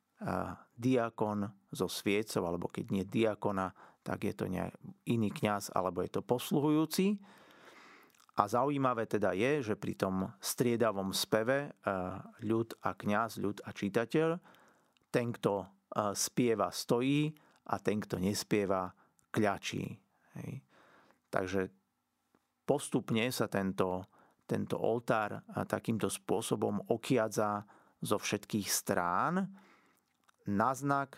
[0.73, 3.69] diakon so sviecov, alebo keď nie diakona,
[4.01, 4.45] tak je to
[5.09, 7.19] iný kňaz, alebo je to posluhujúci.
[8.37, 11.73] A zaujímavé teda je, že pri tom striedavom speve
[12.45, 14.29] ľud a kňaz, ľud a čitateľ,
[15.09, 15.65] ten, kto
[16.13, 17.33] spieva, stojí
[17.67, 18.93] a ten, kto nespieva,
[19.33, 19.85] kľačí.
[20.37, 20.51] Hej.
[21.33, 21.61] Takže
[22.63, 24.05] postupne sa tento,
[24.45, 27.65] tento oltár takýmto spôsobom okiadza
[27.99, 29.49] zo všetkých strán
[30.47, 31.15] na znak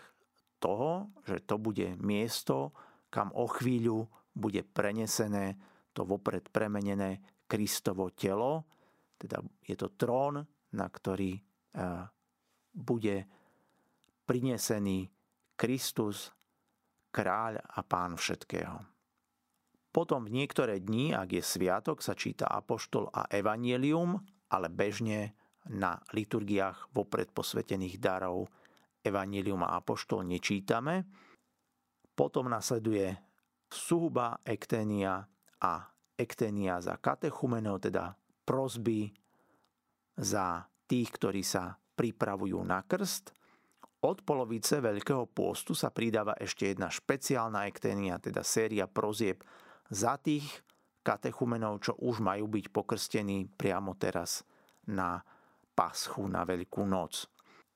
[0.60, 2.74] toho, že to bude miesto,
[3.10, 5.58] kam o chvíľu bude prenesené
[5.90, 8.62] to vopred premenené Kristovo telo,
[9.18, 10.38] teda je to trón,
[10.70, 11.34] na ktorý
[12.70, 13.16] bude
[14.22, 15.10] prinesený
[15.58, 16.30] Kristus,
[17.10, 18.78] kráľ a pán všetkého.
[19.90, 24.14] Potom v niektoré dni, ak je sviatok, sa číta apoštol a evanielium,
[24.54, 25.34] ale bežne
[25.66, 28.46] na liturgiách vopred posvetených darov
[29.00, 31.04] evanielium a apoštol nečítame.
[32.12, 33.16] Potom nasleduje
[33.70, 35.24] suhuba ekténia
[35.60, 35.72] a
[36.16, 38.12] ekténia za katechumenov, teda
[38.44, 39.08] prosby
[40.20, 43.32] za tých, ktorí sa pripravujú na krst–
[44.00, 49.44] od polovice Veľkého pôstu sa pridáva ešte jedna špeciálna ekténia, teda séria prozieb
[49.92, 50.48] za tých
[51.04, 54.40] katechumenov, čo už majú byť pokrstení priamo teraz
[54.88, 55.20] na
[55.76, 57.28] paschu, na Veľkú noc.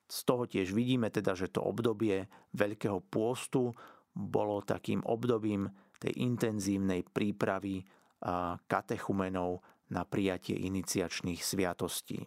[0.05, 3.73] Z toho tiež vidíme teda, že to obdobie Veľkého pôstu
[4.15, 5.67] bolo takým obdobím
[5.99, 7.83] tej intenzívnej prípravy
[8.69, 12.25] katechumenov na prijatie iniciačných sviatostí.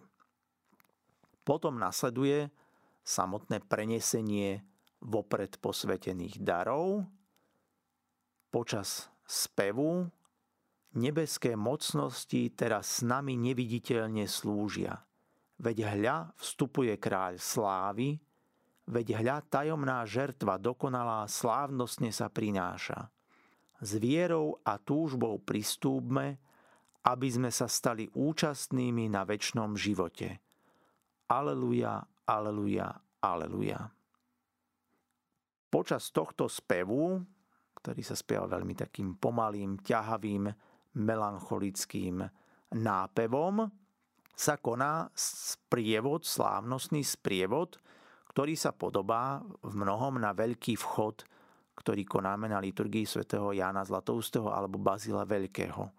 [1.43, 2.51] Potom nasleduje
[3.01, 4.61] samotné prenesenie
[5.01, 7.07] vopred posvetených darov
[8.53, 10.05] počas spevu
[10.93, 15.08] nebeské mocnosti teraz s nami neviditeľne slúžia.
[15.59, 18.15] Veď hľa vstupuje kráľ slávy,
[18.87, 23.11] veď hľa tajomná žertva dokonalá slávnostne sa prináša.
[23.83, 26.39] S vierou a túžbou pristúpme,
[27.03, 30.39] aby sme sa stali účastnými na väčšnom živote.
[31.27, 32.87] Aleluja, Aleluja,
[33.19, 33.79] Aleluja.
[35.69, 37.21] Počas tohto spevu,
[37.79, 40.49] ktorý sa spieva veľmi takým pomalým, ťahavým,
[40.99, 42.25] melancholickým
[42.73, 43.69] nápevom,
[44.39, 47.75] sa koná sprievod, slávnostný sprievod,
[48.31, 51.27] ktorý sa podobá v mnohom na veľký vchod,
[51.75, 55.91] ktorý konáme na liturgii svätého Jána Zlatoustého alebo Bazila Veľkého.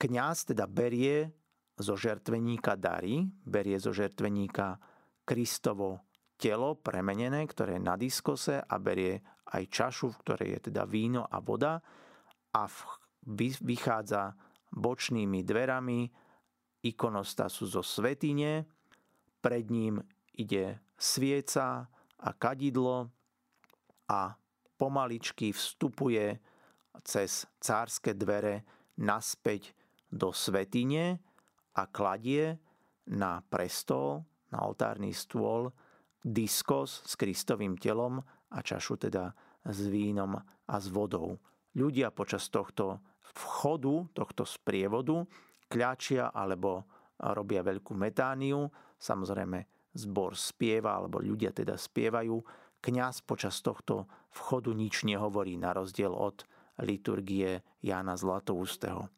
[0.00, 1.28] Kňaz teda berie
[1.76, 4.80] zo žertveníka dary, berie zo žertveníka
[5.28, 6.08] Kristovo
[6.40, 9.20] telo premenené, ktoré je na diskose a berie
[9.52, 11.76] aj čašu, v ktorej je teda víno a voda
[12.56, 12.62] a
[13.60, 14.32] vychádza
[14.72, 16.27] bočnými dverami
[16.82, 18.66] ikonostasu zo svetine,
[19.38, 20.02] pred ním
[20.34, 21.86] ide svieca
[22.18, 23.10] a kadidlo
[24.10, 24.34] a
[24.78, 26.38] pomaličky vstupuje
[27.06, 28.66] cez cárske dvere
[28.98, 29.74] naspäť
[30.10, 31.22] do svetine
[31.78, 32.58] a kladie
[33.06, 35.70] na prestol na oltárny stôl
[36.24, 39.32] diskos s Kristovým telom a čašu teda
[39.64, 41.36] s vínom a s vodou.
[41.76, 42.98] Ľudia počas tohto
[43.36, 45.28] vchodu, tohto sprievodu
[45.68, 46.84] kľačia alebo
[47.20, 48.66] robia veľkú metániu.
[48.98, 52.36] Samozrejme zbor spieva alebo ľudia teda spievajú.
[52.78, 56.46] Kňaz počas tohto vchodu nič nehovorí na rozdiel od
[56.82, 59.10] liturgie Jána Zlatoustého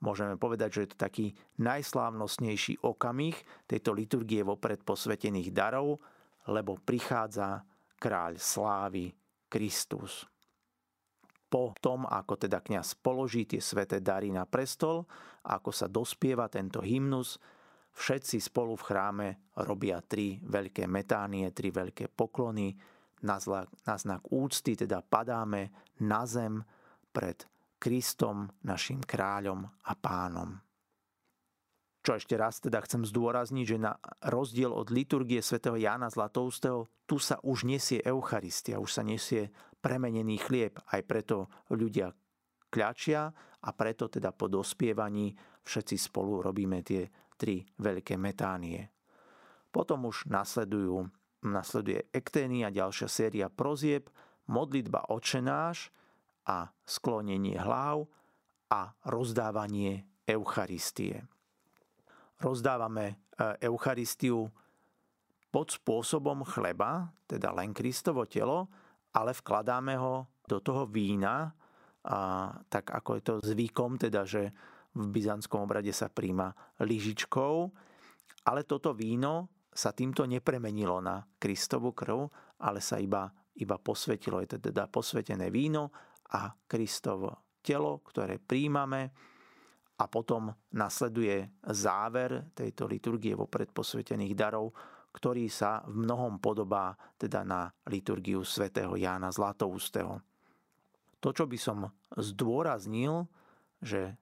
[0.00, 1.26] môžeme povedať, že je to taký
[1.60, 3.36] najslávnostnejší okamih
[3.68, 6.00] tejto liturgie vopred posvetených darov,
[6.48, 7.62] lebo prichádza
[8.00, 9.12] kráľ slávy
[9.46, 10.24] Kristus.
[11.50, 15.02] Po tom, ako teda kňaz položí tie sveté dary na prestol,
[15.42, 17.42] ako sa dospieva tento hymnus,
[17.90, 19.28] všetci spolu v chráme
[19.66, 22.78] robia tri veľké metánie, tri veľké poklony,
[23.20, 26.64] na znak, na znak úcty teda padáme na zem
[27.12, 27.44] pred
[27.80, 30.60] Kristom, našim kráľom a pánom.
[32.00, 33.92] Čo ešte raz teda chcem zdôrazniť, že na
[34.24, 40.36] rozdiel od liturgie svätého Jána Zlatoustého, tu sa už nesie Eucharistia, už sa nesie premenený
[40.40, 40.78] chlieb.
[40.92, 42.12] Aj preto ľudia
[42.70, 45.34] kľačia a preto teda po dospievaní
[45.66, 48.84] všetci spolu robíme tie tri veľké metánie.
[49.72, 51.08] Potom už nasledujú,
[51.46, 54.10] nasleduje ekténia, ďalšia séria prozieb,
[54.50, 55.88] modlitba očenáš
[56.44, 58.10] a sklonenie hlav
[58.70, 61.22] a rozdávanie Eucharistie.
[62.40, 63.14] Rozdávame e,
[63.66, 64.50] Eucharistiu
[65.50, 68.70] pod spôsobom chleba, teda len Kristovo telo,
[69.14, 71.50] ale vkladáme ho do toho vína,
[72.00, 74.48] a tak ako je to zvykom, teda že
[74.96, 76.50] v byzantskom obrade sa príjma
[76.80, 77.54] lyžičkou,
[78.48, 82.26] ale toto víno sa týmto nepremenilo na Kristovu krv,
[82.64, 83.30] ale sa iba,
[83.60, 84.42] iba posvetilo.
[84.42, 85.94] Je to teda posvetené víno
[86.34, 89.12] a Kristovo telo, ktoré príjmame
[90.00, 94.72] a potom nasleduje záver tejto liturgie vo predposvetených darov,
[95.10, 100.22] ktorý sa v mnohom podobá teda na liturgiu svätého Jána Zlatoustého.
[101.20, 103.28] To, čo by som zdôraznil,
[103.82, 104.16] že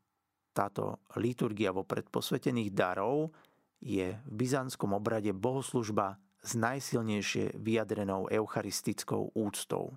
[0.56, 3.30] táto liturgia vo predposvetených darov
[3.78, 9.94] je v byzantskom obrade bohoslužba s najsilnejšie vyjadrenou eucharistickou úctou.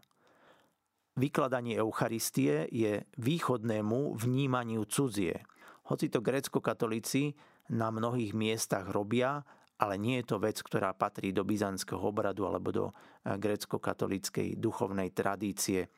[1.18, 5.44] Vykladanie Eucharistie je východnému vnímaniu cudzie.
[5.90, 7.36] Hoci to grécko-katolíci
[7.74, 9.44] na mnohých miestach robia,
[9.82, 15.10] ale nie je to vec, ktorá patrí do byzantského obradu alebo do eh, grécko-katolíckej duchovnej
[15.12, 15.90] tradície.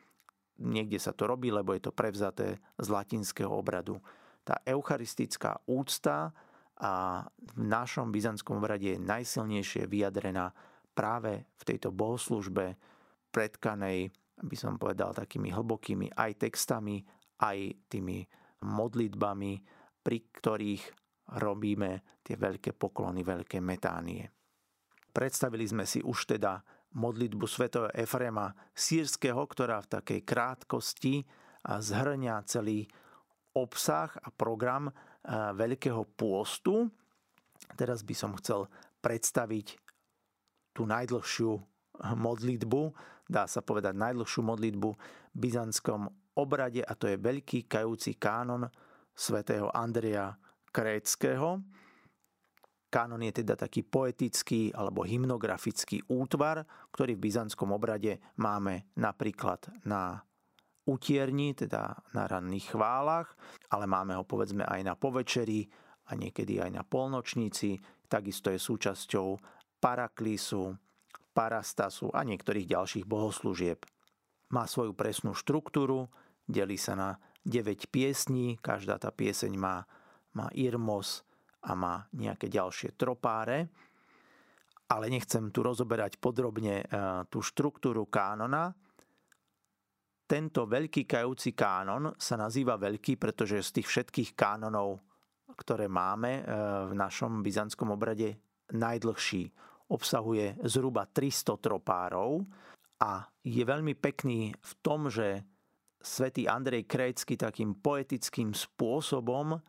[0.64, 4.00] Niekde sa to robí, lebo je to prevzaté z latinského obradu
[4.44, 6.30] tá eucharistická úcta
[6.76, 7.24] a
[7.56, 10.52] v našom byzantskom obrade je najsilnejšie vyjadrená
[10.92, 12.76] práve v tejto bohoslužbe
[13.32, 14.12] predkanej,
[14.44, 17.02] by som povedal, takými hlbokými aj textami,
[17.40, 18.22] aj tými
[18.62, 19.52] modlitbami,
[20.04, 21.03] pri ktorých
[21.40, 24.28] robíme tie veľké poklony, veľké metánie.
[25.14, 26.60] Predstavili sme si už teda
[26.94, 31.22] modlitbu svätého Efrema sírskeho, ktorá v takej krátkosti
[31.64, 32.86] zhrňa celý
[33.54, 34.94] obsah a program eh,
[35.54, 36.90] Veľkého pôstu.
[37.78, 38.66] Teraz by som chcel
[39.00, 39.78] predstaviť
[40.74, 41.52] tú najdlhšiu
[42.18, 42.82] modlitbu,
[43.30, 48.66] dá sa povedať najdlhšiu modlitbu v byzantskom obrade a to je veľký kajúci kánon
[49.14, 50.34] svätého Andreja
[50.74, 51.62] Kréckého.
[52.90, 60.22] Kánon je teda taký poetický alebo hymnografický útvar, ktorý v byzantskom obrade máme napríklad na
[60.86, 63.34] utierni, teda na ranných chválach,
[63.70, 65.66] ale máme ho povedzme aj na povečeri
[66.10, 67.78] a niekedy aj na polnočníci.
[68.06, 69.38] Takisto je súčasťou
[69.78, 70.74] paraklisu,
[71.34, 73.82] parastasu a niektorých ďalších bohoslúžieb.
[74.54, 76.06] Má svoju presnú štruktúru,
[76.46, 77.10] delí sa na
[77.42, 79.82] 9 piesní, každá tá pieseň má,
[80.34, 81.22] má irmos
[81.64, 83.70] a má nejaké ďalšie tropáre.
[84.84, 86.86] Ale nechcem tu rozoberať podrobne eh,
[87.32, 88.74] tú štruktúru kánona,
[90.24, 95.04] tento veľký kajúci kánon sa nazýva veľký, pretože z tých všetkých kánonov,
[95.52, 96.42] ktoré máme e,
[96.88, 98.40] v našom byzantskom obrade,
[98.72, 99.52] najdlhší.
[99.92, 102.40] Obsahuje zhruba 300 tropárov
[103.04, 105.44] a je veľmi pekný v tom, že
[106.00, 109.60] svätý Andrej Krécky takým poetickým spôsobom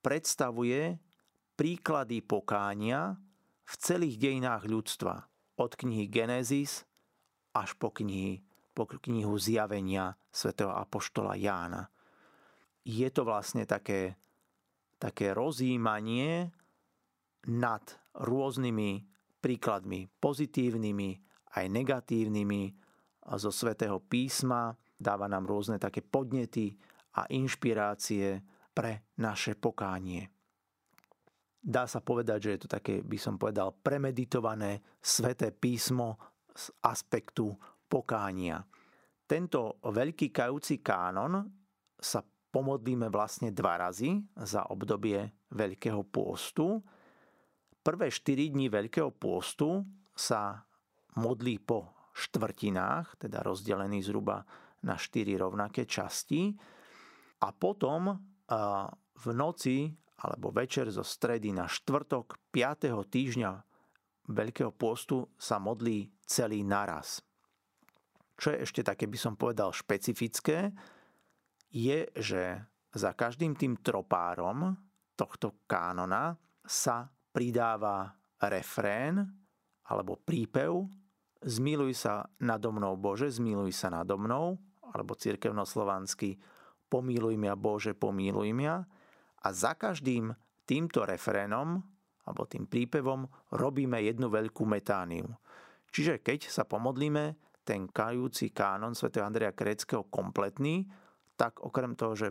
[0.00, 0.98] predstavuje
[1.56, 3.20] príklady pokánia
[3.64, 5.28] v celých dejinách ľudstva.
[5.60, 6.88] Od knihy Genesis
[7.52, 8.40] až po knihy
[8.80, 11.90] po knihu Zjavenia svätého Apoštola Jána.
[12.86, 14.16] Je to vlastne také,
[14.96, 16.48] také rozjímanie
[17.50, 17.84] nad
[18.16, 19.04] rôznymi
[19.44, 21.10] príkladmi pozitívnymi
[21.60, 22.62] aj negatívnymi
[23.36, 24.72] zo svätého písma.
[24.96, 26.76] Dáva nám rôzne také podnety
[27.20, 28.40] a inšpirácie
[28.70, 30.30] pre naše pokánie.
[31.60, 36.16] Dá sa povedať, že je to také, by som povedal, premeditované sveté písmo
[36.56, 37.52] z aspektu
[37.84, 38.64] pokánia.
[39.28, 41.44] Tento veľký kajúci kánon
[42.00, 45.20] sa pomodlíme vlastne dva razy za obdobie
[45.52, 46.80] Veľkého pôstu.
[47.84, 49.84] Prvé 4 dní Veľkého pôstu
[50.16, 50.64] sa
[51.20, 54.42] modlí po štvrtinách, teda rozdelený zhruba
[54.82, 56.56] na 4 rovnaké časti.
[57.40, 59.88] A potom v noci
[60.20, 62.92] alebo večer zo stredy na štvrtok 5.
[62.92, 63.52] týždňa
[64.30, 67.18] Veľkého pôstu sa modlí celý naraz.
[68.38, 70.70] Čo je ešte také, by som povedal, špecifické,
[71.74, 72.62] je, že
[72.94, 74.74] za každým tým tropárom
[75.18, 79.18] tohto kánona sa pridáva refrén
[79.90, 80.86] alebo prípev
[81.40, 84.60] Zmiluj sa nado mnou Bože, zmiluj sa nado mnou,
[84.92, 86.36] alebo cirkevnoslovansky
[86.90, 88.74] Pomíluj mňa Bože, pomíluj mňa.
[89.40, 90.34] A za každým
[90.66, 91.80] týmto refrénom
[92.26, 95.26] alebo tým prípevom robíme jednu veľkú metániu.
[95.90, 97.34] Čiže keď sa pomodlíme
[97.66, 99.10] ten kajúci kánon Sv.
[99.18, 100.86] Andreja Kréckého kompletný,
[101.34, 102.28] tak okrem toho, že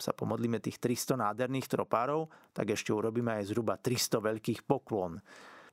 [0.00, 5.20] sa pomodlíme tých 300 nádherných tropárov, tak ešte urobíme aj zhruba 300 veľkých poklon.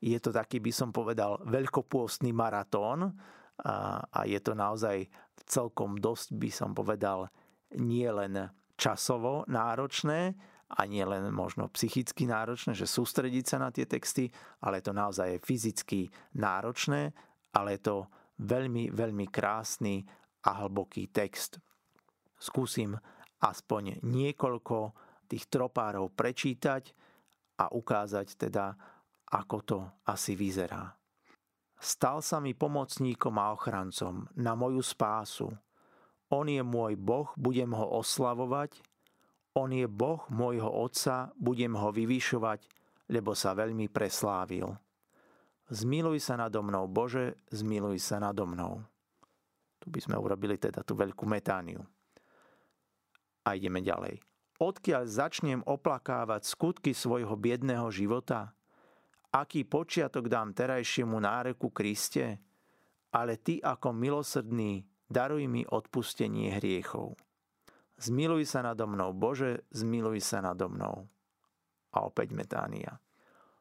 [0.03, 3.15] Je to taký, by som povedal, veľkopôstny maratón
[3.63, 5.07] a, a je to naozaj
[5.47, 7.31] celkom dosť, by som povedal,
[7.78, 8.49] nie len
[8.80, 10.34] časovo náročné
[10.70, 14.30] a nie len možno psychicky náročné, že sústrediť sa na tie texty,
[14.61, 17.13] ale je to naozaj fyzicky náročné,
[17.53, 17.95] ale je to
[18.39, 20.05] veľmi, veľmi krásny
[20.45, 21.57] a hlboký text.
[22.39, 22.95] Skúsim
[23.43, 24.78] aspoň niekoľko
[25.28, 26.95] tých tropárov prečítať
[27.59, 28.74] a ukázať teda,
[29.36, 30.95] ako to asi vyzerá.
[31.80, 35.47] Stal sa mi pomocníkom a ochrancom na moju spásu.
[36.30, 38.77] On je môj Boh, budem ho oslavovať.
[39.57, 42.69] On je Boh môjho Otca, budem ho vyvyšovať,
[43.09, 44.77] lebo sa veľmi preslávil.
[45.69, 48.82] Zmiluj sa nado mnou, Bože, zmiluj sa nado mnou.
[49.77, 51.82] Tu by sme urobili teda tú veľkú metániu.
[53.45, 54.21] A ideme ďalej.
[54.59, 58.51] Odkiaľ začnem oplakávať skutky svojho biedného života?
[59.30, 62.41] Aký počiatok dám terajšiemu náreku Kriste?
[63.13, 67.18] Ale Ty ako milosrdný, daruj mi odpustenie hriechov.
[67.99, 71.12] Zmiluj sa nado mnou, Bože, zmiluj sa nado mnou.
[71.91, 73.03] A opäť metánia.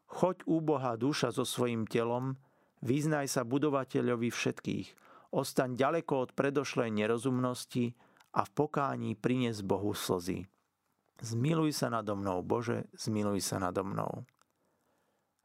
[0.07, 2.39] Choď u Boha duša so svojim telom,
[2.85, 4.89] vyznaj sa budovateľovi všetkých,
[5.35, 7.99] ostaň ďaleko od predošlej nerozumnosti,
[8.35, 10.47] a v pokání prinies Bohu slzy.
[11.21, 14.23] Zmiluj sa nado mnou, Bože, zmiluj sa nado mnou.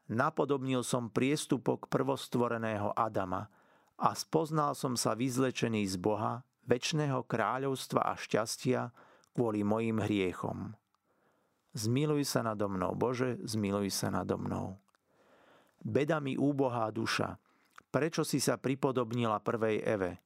[0.06, 3.48] Napodobnil som priestupok prvostvoreného Adama
[3.98, 8.90] a spoznal som sa vyzlečený z Boha, väčšného kráľovstva a šťastia
[9.36, 10.74] kvôli mojim hriechom.
[11.74, 14.78] Zmiluj sa nado mnou, Bože, zmiluj sa nado mnou.
[15.82, 17.36] Beda mi úbohá duša,
[17.90, 20.22] prečo si sa pripodobnila prvej Eve?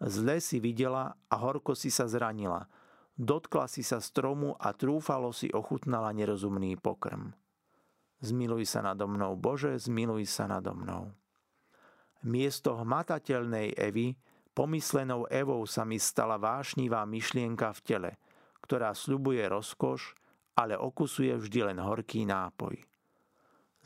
[0.00, 2.70] Zle si videla a horko si sa zranila.
[3.18, 7.34] Dotkla si sa stromu a trúfalo si ochutnala nerozumný pokrm.
[8.22, 11.10] Zmiluj sa nado mnou, Bože, zmiluj sa nado mnou.
[12.26, 14.18] Miesto hmatateľnej Evy,
[14.50, 18.10] pomyslenou Evou sa mi stala vášnivá myšlienka v tele,
[18.58, 20.18] ktorá sľubuje rozkoš,
[20.58, 22.74] ale okusuje vždy len horký nápoj.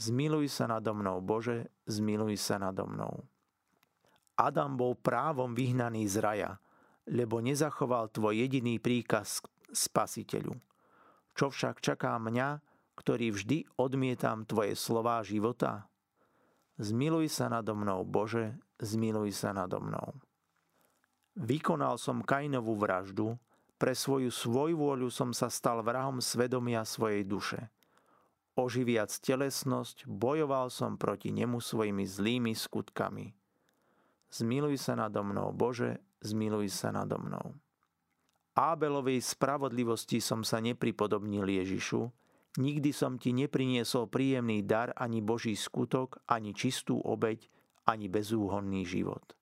[0.00, 3.28] Zmiluj sa nado mnou, Bože, zmiluj sa nado mnou.
[4.40, 6.50] Adam bol právom vyhnaný z raja,
[7.04, 10.56] lebo nezachoval tvoj jediný príkaz spasiteľu.
[11.36, 12.64] Čo však čaká mňa,
[12.96, 15.91] ktorý vždy odmietam tvoje slová života?
[16.80, 20.16] Zmiluj sa nado mnou, Bože, zmiluj sa nado mnou.
[21.36, 23.36] Vykonal som Kainovú vraždu,
[23.76, 27.66] pre svoju svojvôľu som sa stal vrahom svedomia svojej duše.
[28.54, 33.32] Oživiac telesnosť, bojoval som proti nemu svojimi zlými skutkami–
[34.32, 37.52] Zmiluj sa nado mnou, Bože, zmiluj sa nado mnou.
[38.56, 42.08] Ábelovej spravodlivosti som sa nepripodobnil Ježišu,
[42.58, 47.48] nikdy som ti nepriniesol príjemný dar, ani Boží skutok, ani čistú obeď,
[47.88, 49.36] ani bezúhonný život.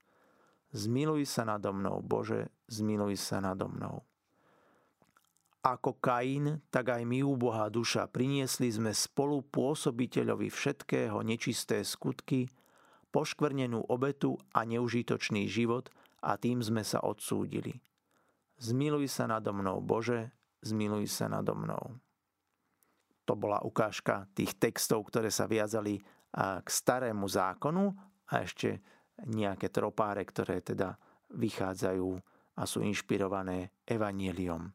[0.70, 4.06] Zmiluj sa nado mnou, Bože, zmiluj sa nado mnou.
[5.60, 12.48] Ako Kain, tak aj my u Boha duša priniesli sme spolu pôsobiteľovi všetkého nečisté skutky,
[13.12, 15.90] poškvrnenú obetu a neužitočný život
[16.22, 17.76] a tým sme sa odsúdili.
[18.56, 20.32] Zmiluj sa nado mnou, Bože,
[20.64, 21.98] zmiluj sa nado mnou.
[23.28, 26.00] To bola ukážka tých textov, ktoré sa viazali
[26.36, 27.90] k starému zákonu
[28.30, 28.78] a ešte
[29.26, 30.94] nejaké tropáre, ktoré teda
[31.34, 32.08] vychádzajú
[32.58, 34.70] a sú inšpirované evanieliom.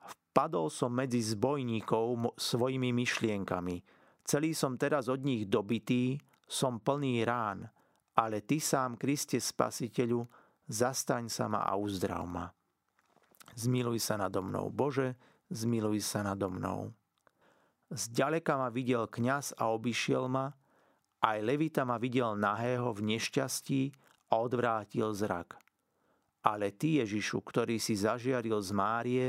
[0.00, 3.82] Vpadol som medzi zbojníkov svojimi myšlienkami.
[4.22, 6.14] Celý som teraz od nich dobitý
[6.46, 7.66] som plný rán,
[8.14, 10.22] ale Ty sám, Kriste Spasiteľu,
[10.70, 12.46] zastaň sa ma a uzdrav ma.
[13.58, 15.18] Zmiluj sa nado mnou, Bože,
[15.50, 16.94] zmiluj sa nado mnou.
[17.90, 20.54] Zďaleka ma videl kňaz a obišiel ma,
[21.20, 23.90] aj Levita ma videl nahého v nešťastí
[24.30, 25.58] a odvrátil zrak.
[26.40, 29.26] Ale Ty, Ježišu, ktorý si zažiaril z Márie,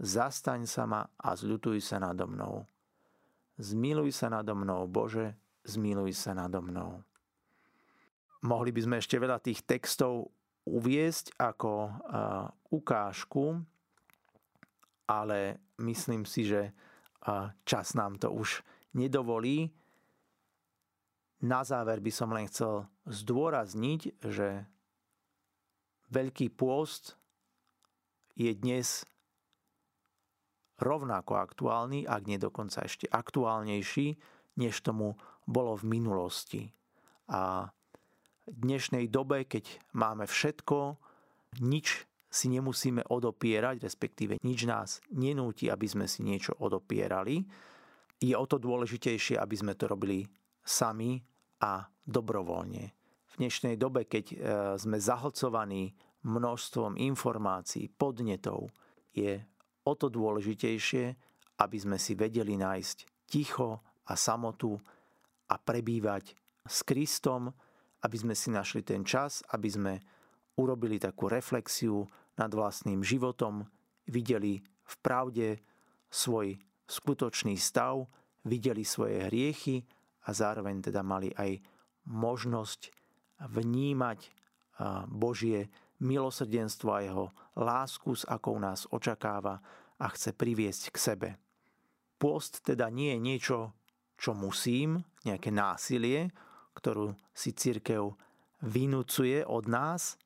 [0.00, 2.66] zastaň sa ma a zľutuj sa nado mnou.
[3.60, 5.36] Zmiluj sa nado mnou, Bože,
[5.68, 7.04] zmiluj sa nado mnou.
[8.40, 10.32] Mohli by sme ešte veľa tých textov
[10.64, 11.92] uviesť ako
[12.72, 13.60] ukážku,
[15.04, 16.72] ale myslím si, že
[17.68, 18.64] čas nám to už
[18.96, 19.72] nedovolí.
[21.40, 24.68] Na záver by som len chcel zdôrazniť, že
[26.10, 27.14] Veľký pôst
[28.34, 29.06] je dnes
[30.82, 34.18] rovnako aktuálny, ak nie dokonca ešte aktuálnejší,
[34.58, 35.14] než tomu
[35.46, 36.62] bolo v minulosti.
[37.30, 37.70] A
[38.50, 40.98] dnešnej dobe, keď máme všetko,
[41.62, 47.42] nič si nemusíme odopierať, respektíve nič nás nenúti, aby sme si niečo odopierali.
[48.22, 50.22] Je o to dôležitejšie, aby sme to robili
[50.62, 51.18] sami
[51.58, 52.84] a dobrovoľne.
[53.30, 54.36] V dnešnej dobe, keď e,
[54.78, 55.90] sme zahlcovaní
[56.22, 58.70] množstvom informácií, podnetov,
[59.10, 59.42] je
[59.82, 61.04] o to dôležitejšie,
[61.58, 64.78] aby sme si vedeli nájsť ticho a samotu
[65.50, 66.34] a prebývať
[66.66, 67.50] s Kristom,
[68.00, 69.92] aby sme si našli ten čas, aby sme
[70.60, 72.04] urobili takú reflexiu
[72.36, 73.64] nad vlastným životom,
[74.04, 75.56] videli v pravde
[76.12, 78.04] svoj skutočný stav,
[78.44, 79.80] videli svoje hriechy
[80.26, 81.60] a zároveň teda mali aj
[82.08, 82.92] možnosť
[83.48, 84.32] vnímať
[85.08, 85.68] Božie
[86.00, 89.60] milosrdenstvo a jeho lásku, s akou nás očakáva
[90.00, 91.28] a chce priviesť k sebe.
[92.16, 93.58] Pôst teda nie je niečo,
[94.16, 96.32] čo musím, nejaké násilie,
[96.76, 98.16] ktorú si církev
[98.64, 100.16] vynúcuje od nás,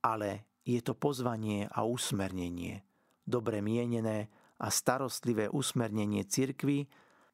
[0.00, 2.84] ale je to pozvanie a usmernenie,
[3.24, 4.28] dobre mienené
[4.60, 6.84] a starostlivé usmernenie cirkvy.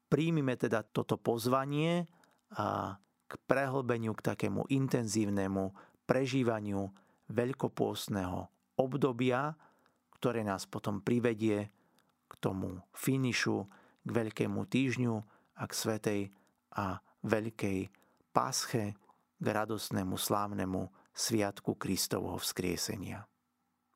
[0.07, 2.07] Príjmime teda toto pozvanie
[2.55, 2.95] a
[3.27, 5.75] k prehlbeniu, k takému intenzívnemu
[6.07, 6.87] prežívaniu
[7.27, 8.47] veľkopôstneho
[8.79, 9.51] obdobia,
[10.15, 11.67] ktoré nás potom privedie
[12.27, 13.67] k tomu finišu,
[14.07, 15.15] k veľkému týždňu
[15.59, 16.21] a k svetej
[16.79, 17.91] a veľkej
[18.31, 18.95] pásche,
[19.37, 20.87] k radosnému slávnemu
[21.17, 23.25] Sviatku Kristovho vzkriesenia.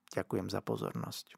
[0.09, 1.37] Ďakujem za pozornosť.